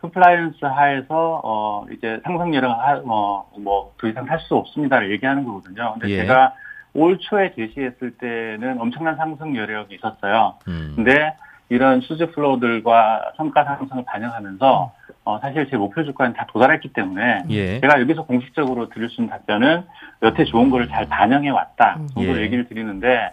compliance 0.00 0.64
하에서 0.64 1.40
어 1.44 1.86
이제 1.92 2.20
상승 2.24 2.52
여력 2.52 2.72
어 3.04 3.27
뭐 3.27 3.73
더 3.73 4.08
이상 4.08 4.26
살 4.26 4.40
수 4.40 4.56
없습니다를 4.56 5.12
얘기하는 5.12 5.44
거거든요. 5.44 5.94
근데 5.94 6.10
예. 6.10 6.16
제가 6.22 6.52
올 6.94 7.18
초에 7.20 7.54
제시했을 7.54 8.12
때는 8.18 8.80
엄청난 8.80 9.16
상승 9.16 9.54
여력이 9.54 9.94
있었어요. 9.94 10.54
음. 10.66 10.92
근데 10.96 11.34
이런 11.68 12.00
수지 12.00 12.26
플로우들과 12.26 13.32
성과 13.36 13.64
상승을 13.64 14.04
반영하면서 14.04 14.92
어 15.24 15.38
사실 15.40 15.68
제 15.68 15.76
목표 15.76 16.04
주가는 16.04 16.32
다 16.34 16.46
도달했기 16.48 16.92
때문에 16.92 17.44
예. 17.50 17.80
제가 17.80 18.00
여기서 18.00 18.24
공식적으로 18.24 18.88
드릴 18.90 19.08
수 19.08 19.20
있는 19.20 19.30
답변은 19.30 19.82
여태 20.22 20.44
좋은 20.44 20.70
거를 20.70 20.88
잘 20.88 21.06
반영해 21.08 21.50
왔다 21.50 21.96
음. 21.98 22.08
정도 22.14 22.38
예. 22.38 22.42
얘기를 22.42 22.68
드리는데 22.68 23.32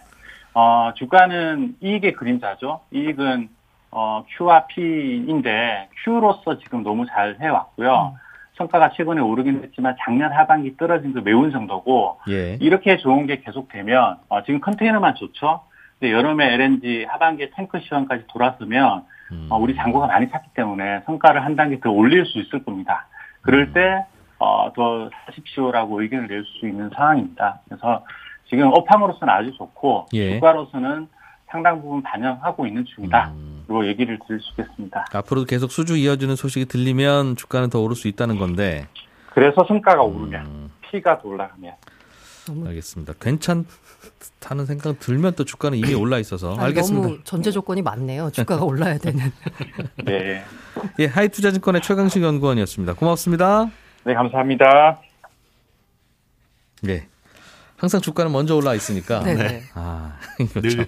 어 0.54 0.92
주가는 0.96 1.76
이익의 1.80 2.14
그림자죠. 2.14 2.80
이익은 2.92 3.48
어 3.92 4.24
Q와 4.36 4.66
P인데 4.66 5.88
Q로서 6.02 6.58
지금 6.58 6.82
너무 6.82 7.06
잘 7.06 7.36
해왔고요. 7.40 8.16
성과가 8.56 8.90
최근에 8.90 9.20
오르긴 9.20 9.62
했지만 9.64 9.96
작년 10.04 10.32
하반기 10.32 10.76
떨어진 10.76 11.12
그 11.12 11.20
매운 11.20 11.50
정도고 11.50 12.20
예. 12.28 12.56
이렇게 12.60 12.96
좋은 12.96 13.26
게 13.26 13.40
계속되면 13.40 14.18
어, 14.28 14.42
지금 14.44 14.60
컨테이너만 14.60 15.16
좋죠. 15.16 15.60
근데 16.04 16.12
여름에 16.12 16.52
LNG 16.52 17.06
하반기에 17.08 17.48
탱크 17.56 17.80
시황까지 17.80 18.24
돌았으면 18.28 19.04
음. 19.32 19.46
어, 19.48 19.56
우리 19.56 19.74
잔고가 19.74 20.06
많이 20.06 20.28
찼기 20.30 20.50
때문에 20.52 21.00
성과를 21.06 21.42
한 21.42 21.56
단계 21.56 21.80
더 21.80 21.90
올릴 21.90 22.26
수 22.26 22.38
있을 22.40 22.62
겁니다. 22.62 23.06
그럴 23.40 23.72
때, 23.72 24.04
어, 24.38 24.70
더 24.76 25.08
사십시오라고 25.24 26.02
의견을 26.02 26.28
낼 26.28 26.44
수 26.44 26.68
있는 26.68 26.90
상황입니다. 26.94 27.60
그래서 27.64 28.04
지금 28.50 28.70
업황으로서는 28.74 29.32
아주 29.32 29.50
좋고, 29.56 30.08
예. 30.12 30.34
주가로서는 30.34 31.08
상당 31.46 31.80
부분 31.80 32.02
반영하고 32.02 32.66
있는 32.66 32.84
중이다. 32.84 33.30
음. 33.30 33.64
로 33.66 33.86
얘기를 33.86 34.18
드릴 34.26 34.38
수 34.42 34.50
있겠습니다. 34.50 35.06
앞으로도 35.10 35.46
계속 35.46 35.70
수주 35.70 35.96
이어지는 35.96 36.36
소식이 36.36 36.66
들리면 36.66 37.36
주가는 37.36 37.70
더 37.70 37.80
오를 37.80 37.96
수 37.96 38.08
있다는 38.08 38.38
건데. 38.38 38.86
그래서 39.30 39.64
성과가 39.66 40.02
오르면, 40.02 40.44
음, 40.44 40.70
더 41.02 41.18
올라가면. 41.24 41.72
알겠습니다. 42.66 43.14
괜찮다는 43.20 44.66
생각 44.66 44.98
들면 45.00 45.34
또 45.34 45.44
주가는 45.44 45.78
이미 45.78 45.94
올라 45.94 46.18
있어서 46.18 46.52
아니, 46.54 46.60
알겠습니다. 46.66 47.06
너무 47.08 47.18
전제 47.24 47.50
조건이 47.50 47.82
많네요. 47.82 48.30
주가가 48.30 48.64
올라야 48.64 48.98
되는. 48.98 49.32
네. 50.04 50.44
예, 50.98 51.06
하이투자증권의 51.06 51.82
최강식 51.82 52.22
연구원이었습니다. 52.22 52.94
고맙습니다. 52.94 53.70
네, 54.04 54.14
감사합니다. 54.14 55.00
예. 56.88 57.06
항상 57.76 58.00
주가는 58.00 58.30
먼저 58.30 58.54
올라 58.56 58.74
있으니까. 58.74 59.20
네. 59.22 59.34
네. 59.34 59.62
아, 59.74 60.16
그렇죠. 60.52 60.84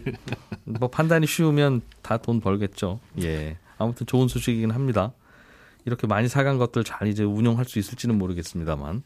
뭐 0.65 0.89
판단이 0.89 1.27
쉬우면 1.27 1.83
다 2.03 2.17
돈 2.19 2.41
벌겠죠. 2.41 3.01
예. 3.23 3.57
아무튼 3.79 4.07
좋은 4.07 4.29
소식이긴 4.29 4.71
합니다. 4.71 5.13
이렇게 5.85 6.07
많이 6.07 6.29
사간 6.29 6.59
것들 6.59 6.85
잘 6.85 7.07
이제 7.09 7.23
운용할 7.25 7.65
수 7.65 7.79
있을지는 7.79 8.17
모르겠습니다만. 8.19 9.03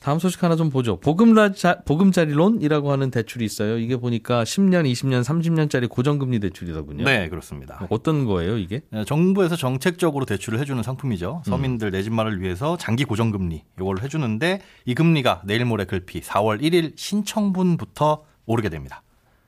다음 0.00 0.18
소식 0.18 0.42
하나 0.42 0.56
좀 0.56 0.70
보죠. 0.70 0.98
보금자, 0.98 1.82
보금자리론이라고 1.84 2.90
하는 2.90 3.10
대출이 3.10 3.44
있어요. 3.44 3.78
이게 3.78 3.96
보니까 3.96 4.44
10년, 4.44 4.90
20년, 4.90 5.22
30년짜리 5.22 5.90
고정금리 5.90 6.40
대출이더군요. 6.40 7.04
네, 7.04 7.28
그렇습니다. 7.28 7.86
어떤 7.90 8.24
거예요, 8.24 8.56
이게? 8.56 8.80
네, 8.90 9.04
정부에서 9.04 9.56
정책적으로 9.56 10.24
대출을 10.24 10.58
해주는 10.58 10.82
상품이죠. 10.82 11.42
서민들 11.44 11.90
내 11.90 12.02
집마를 12.02 12.40
위해서 12.40 12.78
장기 12.78 13.04
고정금리 13.04 13.62
이걸 13.78 14.00
해주는데 14.02 14.62
이 14.86 14.94
금리가 14.94 15.42
내일 15.44 15.66
모레 15.66 15.84
글피 15.84 16.20
4월 16.20 16.62
1일 16.62 16.92
신청분부터 16.96 18.24
오르게 18.46 18.70
됩니다. 18.70 19.02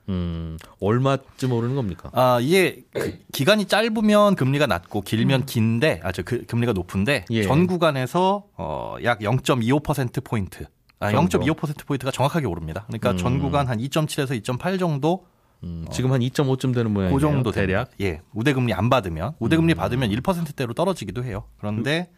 음, 0.09 0.57
얼마쯤 0.81 1.51
오르는 1.53 1.75
겁니까? 1.75 2.09
아 2.13 2.39
이게 2.41 2.83
그 2.91 3.17
기간이 3.31 3.65
짧으면 3.65 4.35
금리가 4.35 4.67
낮고 4.67 5.01
길면 5.01 5.45
긴데 5.45 6.01
아 6.03 6.11
저 6.11 6.23
그 6.23 6.45
금리가 6.45 6.73
높은데 6.73 7.25
예. 7.31 7.43
전 7.43 7.67
구간에서 7.67 8.43
어 8.57 8.97
약 9.03 9.19
0.25% 9.19 10.23
포인트. 10.23 10.65
아, 10.99 11.11
정도. 11.11 11.39
0.25% 11.39 11.85
포인트가 11.85 12.11
정확하게 12.11 12.45
오릅니다. 12.47 12.83
그러니까 12.87 13.11
음. 13.11 13.17
전 13.17 13.39
구간 13.39 13.67
한 13.67 13.77
2.7에서 13.79 14.41
2.8 14.41 14.79
정도 14.79 15.25
음, 15.63 15.85
지금 15.91 16.11
한 16.11 16.19
2.5쯤 16.21 16.73
되는 16.73 16.91
모양이에요. 16.91 17.15
그 17.15 17.21
정도 17.21 17.51
대략. 17.51 17.91
예, 18.01 18.21
우대금리 18.33 18.73
안 18.73 18.89
받으면 18.89 19.33
우대금리 19.39 19.73
받으면 19.75 20.09
1%대로 20.09 20.73
떨어지기도 20.73 21.23
해요. 21.23 21.45
그런데 21.57 22.09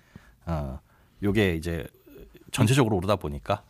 어 0.46 0.80
요게 1.24 1.56
이제 1.56 1.86
전체적으로 2.52 2.98
오르다 2.98 3.16
보니까 3.18 3.64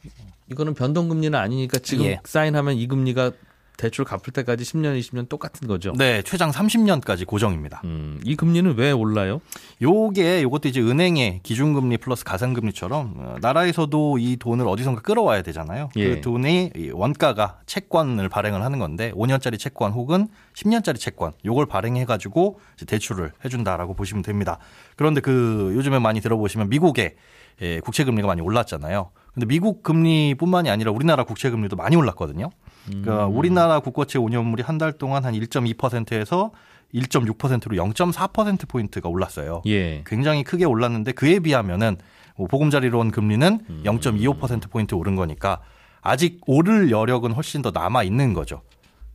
이거는 0.52 0.74
변동금리는 0.74 1.38
아니니까 1.38 1.80
지금 1.80 2.06
예. 2.06 2.20
사인하면 2.24 2.76
이 2.76 2.88
금리가 2.88 3.32
대출 3.78 4.06
갚을 4.06 4.32
때까지 4.34 4.64
10년, 4.64 5.00
20년 5.00 5.30
똑같은 5.30 5.68
거죠. 5.68 5.94
네 5.98 6.22
최장 6.22 6.52
30년까지 6.52 7.26
고정입니다. 7.26 7.82
음, 7.84 8.20
이 8.24 8.36
금리는 8.36 8.76
왜 8.78 8.92
올라요? 8.92 9.42
요게 9.82 10.44
요것도 10.44 10.70
이제 10.70 10.82
은행의 10.82 11.42
기준금리 11.44 11.98
플러스 11.98 12.24
가상금리처럼 12.24 13.14
어, 13.18 13.36
나라에서도 13.42 14.18
이 14.20 14.38
돈을 14.38 14.68
어디선가 14.68 15.02
끌어와야 15.02 15.42
되잖아요. 15.42 15.90
예. 15.96 16.10
그 16.10 16.22
돈이 16.22 16.72
이 16.76 16.90
원가가 16.92 17.60
채권을 17.66 18.30
발행을 18.30 18.64
하는 18.64 18.80
건데 18.80 19.12
5년짜리 19.14 19.60
채권 19.60 19.92
혹은 19.92 20.28
10년짜리 20.54 21.00
채권 21.00 21.34
요걸 21.44 21.66
발행해 21.66 22.06
가지고 22.06 22.60
대출을 22.86 23.32
해준다라고 23.44 23.94
보시면 23.94 24.24
됩니다. 24.24 24.58
그런데 24.96 25.22
그 25.22 25.74
요즘에 25.76 26.00
많이 26.00 26.22
들어보시면 26.22 26.70
미국의 26.70 27.16
예, 27.62 27.80
국채 27.80 28.04
금리가 28.04 28.28
많이 28.28 28.42
올랐잖아요. 28.42 29.12
근데 29.34 29.46
미국 29.46 29.84
금리뿐만이 29.84 30.70
아니라 30.70 30.92
우리나라 30.92 31.24
국채 31.24 31.50
금리도 31.50 31.76
많이 31.76 31.96
올랐거든요. 31.96 32.50
그러니까 32.86 33.26
우리나라 33.28 33.80
국고채 33.80 34.20
5년물이 34.20 34.64
한 34.64 34.78
달 34.78 34.92
동안 34.94 35.26
한 35.26 35.34
1.2%에서 35.34 36.52
1.6%로 36.94 37.76
0.4% 37.76 38.68
포인트가 38.68 39.10
올랐어요. 39.10 39.62
예. 39.66 40.04
굉장히 40.06 40.44
크게 40.44 40.66
올랐는데 40.66 41.12
그에 41.14 41.40
비하면은 41.40 41.98
뭐 42.38 42.48
보금자리론 42.48 43.12
금리는 43.12 43.60
0.25% 43.84 44.70
포인트 44.70 44.96
오른 44.96 45.16
거니까 45.16 45.62
아직 46.02 46.40
오를 46.46 46.92
여력은 46.92 47.32
훨씬 47.32 47.62
더 47.62 47.72
남아 47.72 48.04
있는 48.04 48.34
거죠. 48.34 48.62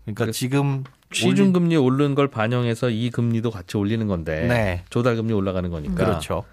그러니까 0.05 0.33
지금 0.33 0.85
시중 1.13 1.53
금리 1.53 1.77
오르는 1.77 2.15
걸 2.15 2.29
반영해서 2.29 2.91
이 2.91 3.11
금리도 3.11 3.51
같이 3.51 3.77
올리는 3.77 4.07
건데 4.07 4.47
네. 4.47 4.85
조달 4.91 5.17
금리 5.17 5.33
올라가는 5.33 5.69
거니까. 5.71 5.95
그렇죠. 5.95 6.45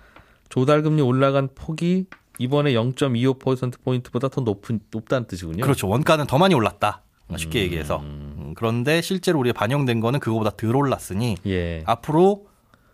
조달 0.50 0.82
금리 0.82 1.02
올라간 1.02 1.50
폭이 1.56 2.06
이번에 2.40 2.74
0.25% 2.74 3.82
포인트보다 3.84 4.28
더 4.30 4.42
높은 4.42 4.80
높다는 4.92 5.28
뜻이군요. 5.28 5.64
그렇죠. 5.64 5.88
원가는 5.88 6.26
더 6.28 6.38
많이 6.38 6.54
올랐다. 6.54 7.02
쉽게 7.36 7.62
얘기해서. 7.64 7.98
음, 8.00 8.54
그런데 8.56 9.02
실제로 9.02 9.40
우리가 9.40 9.58
반영된 9.60 10.00
거는 10.00 10.20
그거보다 10.20 10.52
덜 10.52 10.76
올랐으니 10.76 11.36
예. 11.46 11.84
앞으로 11.86 12.46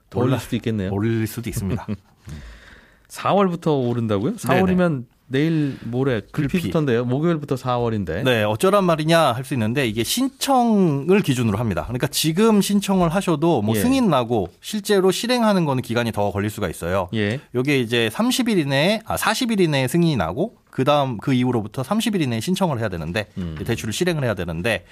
더 0.10 0.20
올릴 0.22 0.40
수도 0.40 0.56
있겠네요. 0.56 0.92
올릴 0.92 1.28
수도 1.28 1.50
있습니다. 1.50 1.86
4월부터 3.10 3.88
오른다고요? 3.88 4.36
4월이면 4.36 5.06
내일 5.28 5.78
모레 5.84 6.22
글피부터인데요. 6.32 7.06
목요일부터 7.06 7.56
4월인데. 7.56 8.24
네, 8.24 8.44
어쩌란 8.44 8.84
말이냐 8.84 9.32
할 9.34 9.44
수 9.44 9.54
있는데 9.56 9.88
이게 9.88 10.04
신청을 10.04 11.22
기준으로 11.22 11.58
합니다. 11.58 11.84
그러니까 11.86 12.08
지금 12.08 12.62
신청을 12.62 13.10
하셔도 13.10 13.62
뭐 13.62 13.76
예. 13.76 13.80
승인 13.82 14.10
나고 14.10 14.50
실제로 14.62 15.12
실행하는 15.12 15.66
거는 15.66 15.82
기간이 15.84 16.12
더 16.12 16.32
걸릴 16.32 16.50
수가 16.50 16.70
있어요. 16.70 17.10
예. 17.14 17.40
요게 17.56 17.80
이제 17.80 18.10
30일 18.14 18.58
이내에 18.60 19.02
아 19.06 19.16
40일 19.16 19.60
이내에 19.62 19.88
승인이 19.88 20.16
나고 20.18 20.56
그 20.74 20.84
다음 20.86 21.18
그 21.18 21.34
이후로부터 21.34 21.84
30일 21.84 22.22
이내에 22.22 22.40
신청을 22.40 22.80
해야 22.80 22.90
되는데 22.90 23.28
음. 23.38 23.56
대출을 23.64 23.94
실행을 23.94 24.24
해야 24.24 24.34
되는데 24.34 24.86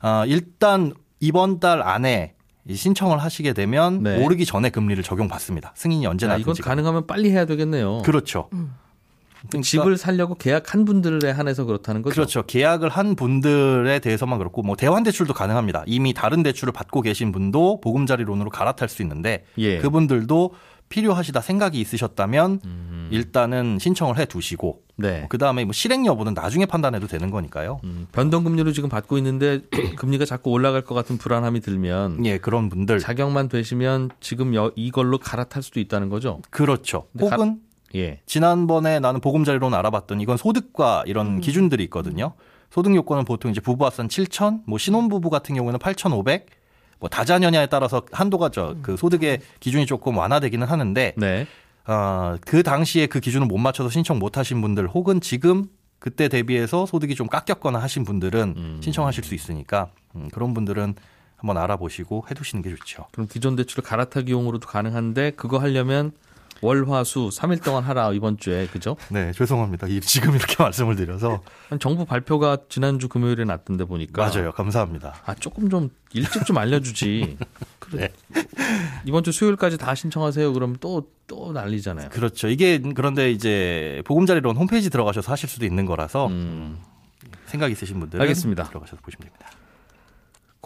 아 0.00 0.24
일단 0.26 0.94
이번 1.20 1.60
달 1.60 1.82
안에 1.82 2.32
이 2.66 2.74
신청을 2.74 3.18
하시게 3.18 3.52
되면 3.52 4.02
네. 4.02 4.24
오르기 4.24 4.46
전에 4.46 4.70
금리를 4.70 5.02
적용받습니다. 5.04 5.74
승인이 5.76 6.06
언제 6.06 6.26
아, 6.26 6.38
이건 6.38 6.54
가능하면 6.54 7.06
빨리 7.06 7.30
해야 7.30 7.44
되겠네요. 7.44 8.00
그렇죠. 8.02 8.48
그러니까 9.48 9.60
집을 9.62 9.98
살려고 9.98 10.36
계약한 10.36 10.86
분들에 10.86 11.30
한해서 11.30 11.64
그렇다는 11.64 12.00
거죠. 12.00 12.14
그렇죠. 12.14 12.42
계약을 12.44 12.88
한 12.88 13.14
분들에 13.14 13.98
대해서만 13.98 14.38
그렇고 14.38 14.62
뭐 14.62 14.74
대환 14.74 15.02
대출도 15.02 15.34
가능합니다. 15.34 15.84
이미 15.86 16.14
다른 16.14 16.42
대출을 16.42 16.72
받고 16.72 17.02
계신 17.02 17.30
분도 17.30 17.78
보금자리론으로 17.82 18.48
갈아탈 18.48 18.88
수 18.88 19.02
있는데 19.02 19.44
예. 19.58 19.78
그분들도 19.78 20.54
필요하시다 20.88 21.40
생각이 21.40 21.80
있으셨다면 21.80 22.60
음. 22.64 23.08
일단은 23.10 23.78
신청을 23.80 24.18
해 24.18 24.24
두시고 24.24 24.82
네. 24.96 25.26
그 25.28 25.38
다음에 25.38 25.64
뭐 25.64 25.72
실행 25.72 26.06
여부는 26.06 26.34
나중에 26.34 26.66
판단해도 26.66 27.06
되는 27.06 27.30
거니까요. 27.30 27.80
음, 27.84 28.06
변동 28.12 28.44
금리로 28.44 28.72
지금 28.72 28.88
받고 28.88 29.18
있는데 29.18 29.60
금리가 29.96 30.24
자꾸 30.24 30.50
올라갈 30.50 30.82
것 30.82 30.94
같은 30.94 31.18
불안함이 31.18 31.60
들면 31.60 32.24
예, 32.24 32.38
그런 32.38 32.68
분들 32.68 32.98
자격만 32.98 33.48
되시면 33.48 34.10
지금 34.20 34.54
여- 34.54 34.72
이걸로 34.76 35.18
갈아탈 35.18 35.62
수도 35.62 35.80
있다는 35.80 36.08
거죠. 36.08 36.40
그렇죠. 36.50 37.06
근데 37.12 37.28
가- 37.28 37.36
혹은 37.36 37.60
예. 37.94 38.20
지난번에 38.26 38.98
나는 39.00 39.20
보금자리론 39.20 39.74
알아봤더니 39.74 40.22
이건 40.22 40.36
소득과 40.36 41.04
이런 41.06 41.40
기준들이 41.40 41.84
있거든요. 41.84 42.32
소득 42.70 42.94
요건은 42.94 43.24
보통 43.24 43.50
이제 43.50 43.60
부부 43.60 43.84
합산 43.86 44.08
7천, 44.08 44.62
뭐 44.66 44.76
신혼부부 44.78 45.30
같은 45.30 45.54
경우에는 45.54 45.78
8,500, 45.78 46.46
뭐 46.98 47.08
다자녀냐에 47.08 47.66
따라서 47.66 48.02
한도가 48.12 48.50
저 48.50 48.76
그 48.82 48.96
소득의 48.96 49.40
기준이 49.60 49.86
조금 49.86 50.16
완화되기는 50.16 50.66
하는데 50.66 51.14
네. 51.16 51.46
어, 51.86 52.36
그 52.44 52.62
당시에 52.62 53.06
그 53.06 53.20
기준을 53.20 53.46
못 53.46 53.58
맞춰서 53.58 53.90
신청 53.90 54.18
못 54.18 54.38
하신 54.38 54.60
분들 54.60 54.88
혹은 54.88 55.20
지금 55.20 55.66
그때 55.98 56.28
대비해서 56.28 56.84
소득이 56.86 57.14
좀 57.14 57.26
깎였거나 57.28 57.78
하신 57.78 58.04
분들은 58.04 58.54
음. 58.56 58.80
신청하실 58.82 59.24
수 59.24 59.34
있으니까 59.34 59.90
음, 60.14 60.28
그런 60.32 60.52
분들은 60.54 60.94
한번 61.36 61.56
알아보시고 61.58 62.26
해두시는 62.30 62.62
게 62.62 62.70
좋죠. 62.70 63.06
그럼 63.12 63.28
기존 63.28 63.56
대출을 63.56 63.84
갈아타기용으로도 63.84 64.66
가능한데 64.66 65.32
그거 65.32 65.58
하려면 65.58 66.12
월화수 66.62 67.30
3일 67.32 67.62
동안 67.62 67.82
하라 67.84 68.12
이번 68.12 68.38
주에 68.38 68.66
그죠? 68.66 68.96
네, 69.10 69.32
죄송합니다. 69.32 69.86
이- 69.88 70.00
지금 70.00 70.34
이렇게 70.34 70.56
말씀을 70.62 70.96
드려서 70.96 71.42
정부 71.80 72.04
발표가 72.04 72.58
지난주 72.68 73.08
금요일에 73.08 73.44
났던데 73.44 73.84
보니까 73.84 74.28
맞아요. 74.28 74.52
감사합니다. 74.52 75.14
아 75.26 75.34
조금 75.34 75.68
좀 75.68 75.90
일찍 76.12 76.46
좀 76.46 76.56
알려주지. 76.58 77.36
그래. 77.78 78.08
네. 78.28 78.44
이번 79.04 79.22
주 79.22 79.32
수요일까지 79.32 79.78
다 79.78 79.94
신청하세요. 79.94 80.52
그러면 80.52 80.76
또또 80.80 81.52
난리잖아요. 81.52 82.08
그렇죠. 82.08 82.48
이게 82.48 82.78
그런데 82.78 83.30
이제 83.30 84.02
보금자리론 84.06 84.56
홈페이지 84.56 84.90
들어가셔서 84.90 85.30
하실 85.30 85.48
수도 85.48 85.64
있는 85.66 85.84
거라서 85.86 86.26
음. 86.28 86.78
생각 87.46 87.70
있으신 87.70 88.00
분들은 88.00 88.20
알겠습니다. 88.22 88.64
들어가셔서 88.64 89.00
보시면 89.02 89.28
됩니다. 89.28 89.46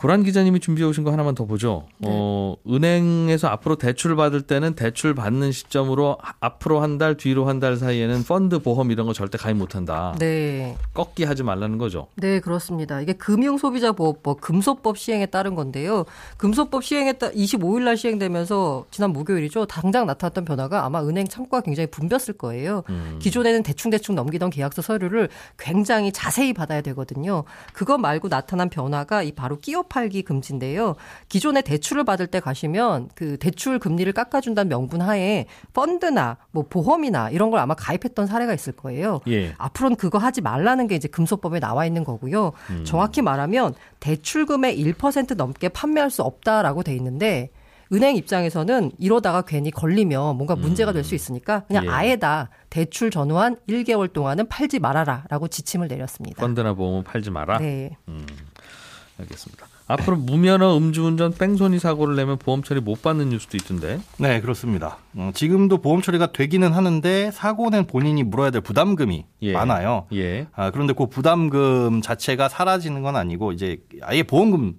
고란 0.00 0.22
기자님이 0.22 0.60
준비해 0.60 0.88
오신 0.88 1.04
거 1.04 1.12
하나만 1.12 1.34
더 1.34 1.44
보죠. 1.44 1.86
네. 1.98 2.08
어, 2.10 2.56
은행에서 2.66 3.48
앞으로 3.48 3.76
대출 3.76 4.16
받을 4.16 4.40
때는 4.40 4.72
대출 4.74 5.14
받는 5.14 5.52
시점으로 5.52 6.16
하- 6.22 6.32
앞으로 6.40 6.80
한 6.80 6.96
달, 6.96 7.18
뒤로 7.18 7.44
한 7.46 7.60
달 7.60 7.76
사이에는 7.76 8.24
펀드 8.24 8.60
보험 8.60 8.90
이런 8.90 9.06
거 9.06 9.12
절대 9.12 9.36
가입 9.36 9.58
못 9.58 9.74
한다. 9.76 10.14
네. 10.18 10.74
꺾기 10.94 11.24
하지 11.24 11.42
말라는 11.42 11.76
거죠. 11.76 12.06
네, 12.16 12.40
그렇습니다. 12.40 13.02
이게 13.02 13.12
금융 13.12 13.58
소비자 13.58 13.92
보호법 13.92 14.40
금소법 14.40 14.96
시행에 14.96 15.26
따른 15.26 15.54
건데요. 15.54 16.06
금소법 16.38 16.82
시행에 16.82 17.12
따 17.12 17.30
25일 17.30 17.82
날 17.82 17.98
시행되면서 17.98 18.86
지난 18.90 19.12
목요일이죠. 19.12 19.66
당장 19.66 20.06
나타났던 20.06 20.46
변화가 20.46 20.86
아마 20.86 21.02
은행 21.02 21.28
창구가 21.28 21.60
굉장히 21.60 21.88
붐볐을 21.90 22.38
거예요. 22.38 22.84
음. 22.88 23.18
기존에는 23.20 23.62
대충대충 23.62 24.14
넘기던 24.14 24.48
계약서 24.48 24.80
서류를 24.80 25.28
굉장히 25.58 26.10
자세히 26.10 26.54
받아야 26.54 26.80
되거든요. 26.80 27.44
그거 27.74 27.98
말고 27.98 28.30
나타난 28.30 28.70
변화가 28.70 29.22
이 29.24 29.32
바로 29.32 29.58
끼어 29.58 29.82
팔기 29.90 30.22
금지인데요. 30.22 30.94
기존에 31.28 31.60
대출을 31.60 32.04
받을 32.04 32.26
때 32.26 32.40
가시면 32.40 33.10
그 33.14 33.36
대출 33.36 33.78
금리를 33.78 34.10
깎아준다는 34.14 34.70
명분 34.70 35.02
하에 35.02 35.44
펀드나 35.74 36.38
뭐 36.52 36.64
보험이나 36.70 37.28
이런 37.28 37.50
걸 37.50 37.60
아마 37.60 37.74
가입했던 37.74 38.26
사례가 38.26 38.54
있을 38.54 38.72
거예요. 38.72 39.20
예. 39.28 39.52
앞으로는 39.58 39.96
그거 39.96 40.16
하지 40.16 40.40
말라는 40.40 40.86
게 40.86 40.94
이제 40.94 41.08
금소법에 41.08 41.60
나와 41.60 41.84
있는 41.84 42.04
거고요. 42.04 42.52
음. 42.70 42.84
정확히 42.84 43.20
말하면 43.20 43.74
대출금의 43.98 44.82
1% 44.82 45.34
넘게 45.36 45.68
판매할 45.68 46.10
수 46.10 46.22
없다라고 46.22 46.82
돼 46.84 46.94
있는데 46.96 47.50
은행 47.92 48.14
입장에서는 48.14 48.92
이러다가 48.98 49.42
괜히 49.42 49.72
걸리면 49.72 50.36
뭔가 50.36 50.54
문제가 50.54 50.92
될 50.92 51.02
수 51.02 51.16
있으니까 51.16 51.64
그냥 51.66 51.86
예. 51.86 51.88
아예 51.88 52.16
다 52.16 52.48
대출 52.70 53.10
전후한 53.10 53.56
1개월 53.68 54.12
동안은 54.12 54.46
팔지 54.46 54.78
말아라라고 54.78 55.48
지침을 55.48 55.88
내렸습니다. 55.88 56.40
펀드나 56.40 56.74
보험은 56.74 57.02
팔지 57.02 57.30
마라. 57.32 57.58
네. 57.58 57.96
알겠습니다. 59.18 59.66
앞으로 59.90 60.16
무면허 60.16 60.76
음주운전 60.76 61.34
뺑소니 61.34 61.78
사고를 61.80 62.14
내면 62.14 62.38
보험 62.38 62.62
처리 62.62 62.80
못 62.80 63.02
받는 63.02 63.30
뉴스도 63.30 63.56
있던데. 63.56 63.98
네, 64.18 64.40
그렇습니다. 64.40 64.98
어, 65.16 65.32
지금도 65.34 65.78
보험 65.78 66.00
처리가 66.00 66.32
되기는 66.32 66.72
하는데 66.72 67.30
사고는 67.32 67.86
본인이 67.86 68.22
물어야 68.22 68.50
될 68.50 68.60
부담금이 68.60 69.24
예. 69.42 69.52
많아요. 69.52 70.06
예. 70.12 70.46
아, 70.54 70.70
그런데 70.70 70.92
그 70.92 71.06
부담금 71.06 72.02
자체가 72.02 72.48
사라지는 72.48 73.02
건 73.02 73.16
아니고 73.16 73.52
이제 73.52 73.78
아예 74.02 74.22
보험금 74.22 74.74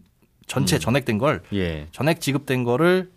전체 0.48 0.80
전액된 0.80 1.18
걸 1.18 1.42
예. 1.54 1.88
전액 1.92 2.22
지급된 2.22 2.64
거를 2.64 3.12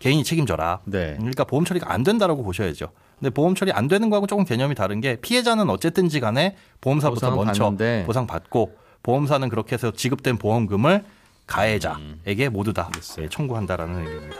개인이 0.00 0.22
책임져라. 0.24 0.80
네. 0.84 1.14
그러니까 1.16 1.44
보험 1.44 1.64
처리가 1.64 1.92
안 1.92 2.02
된다라고 2.02 2.42
보셔야죠. 2.42 2.88
근데 3.18 3.30
보험 3.30 3.54
처리 3.54 3.72
안 3.72 3.88
되는 3.88 4.10
거하고 4.10 4.26
조금 4.26 4.44
개념이 4.44 4.74
다른 4.74 5.00
게 5.00 5.16
피해자는 5.16 5.70
어쨌든지 5.70 6.20
간에 6.20 6.56
보험사부터 6.80 7.34
먼저 7.34 7.64
받는데. 7.64 8.04
보상 8.04 8.26
받고 8.26 8.76
보험사는 9.02 9.48
그렇게 9.48 9.74
해서 9.74 9.90
지급된 9.90 10.36
보험금을 10.36 11.04
가해자에게 11.46 12.48
모두 12.50 12.72
다 12.72 12.90
예, 13.20 13.28
청구한다라는 13.28 13.98
의미입니다. 13.98 14.36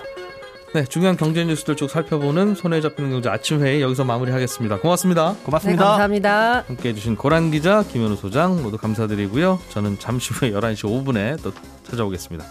네, 0.74 0.84
중요한 0.84 1.16
경제 1.16 1.44
뉴스들 1.44 1.76
쭉 1.76 1.88
살펴보는 1.88 2.54
손에 2.54 2.80
잡히는 2.80 3.10
경제 3.10 3.30
아침 3.30 3.62
회의 3.62 3.80
여기서 3.80 4.04
마무리하겠습니다. 4.04 4.80
고맙습니다. 4.80 5.32
네, 5.32 5.44
고맙습니다. 5.44 5.84
감사합니다. 5.84 6.64
함께 6.66 6.90
해주신 6.90 7.16
고란 7.16 7.50
기자, 7.50 7.82
김현우 7.84 8.16
소장 8.16 8.62
모두 8.62 8.76
감사드리고요. 8.76 9.58
저는 9.70 9.98
잠시 9.98 10.34
후에 10.34 10.50
11시 10.50 10.84
5분에 10.84 11.42
또 11.42 11.52
찾아오겠습니다. 11.84 12.44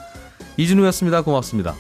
이진우였습니다. 0.57 1.21
고맙습니다. 1.21 1.75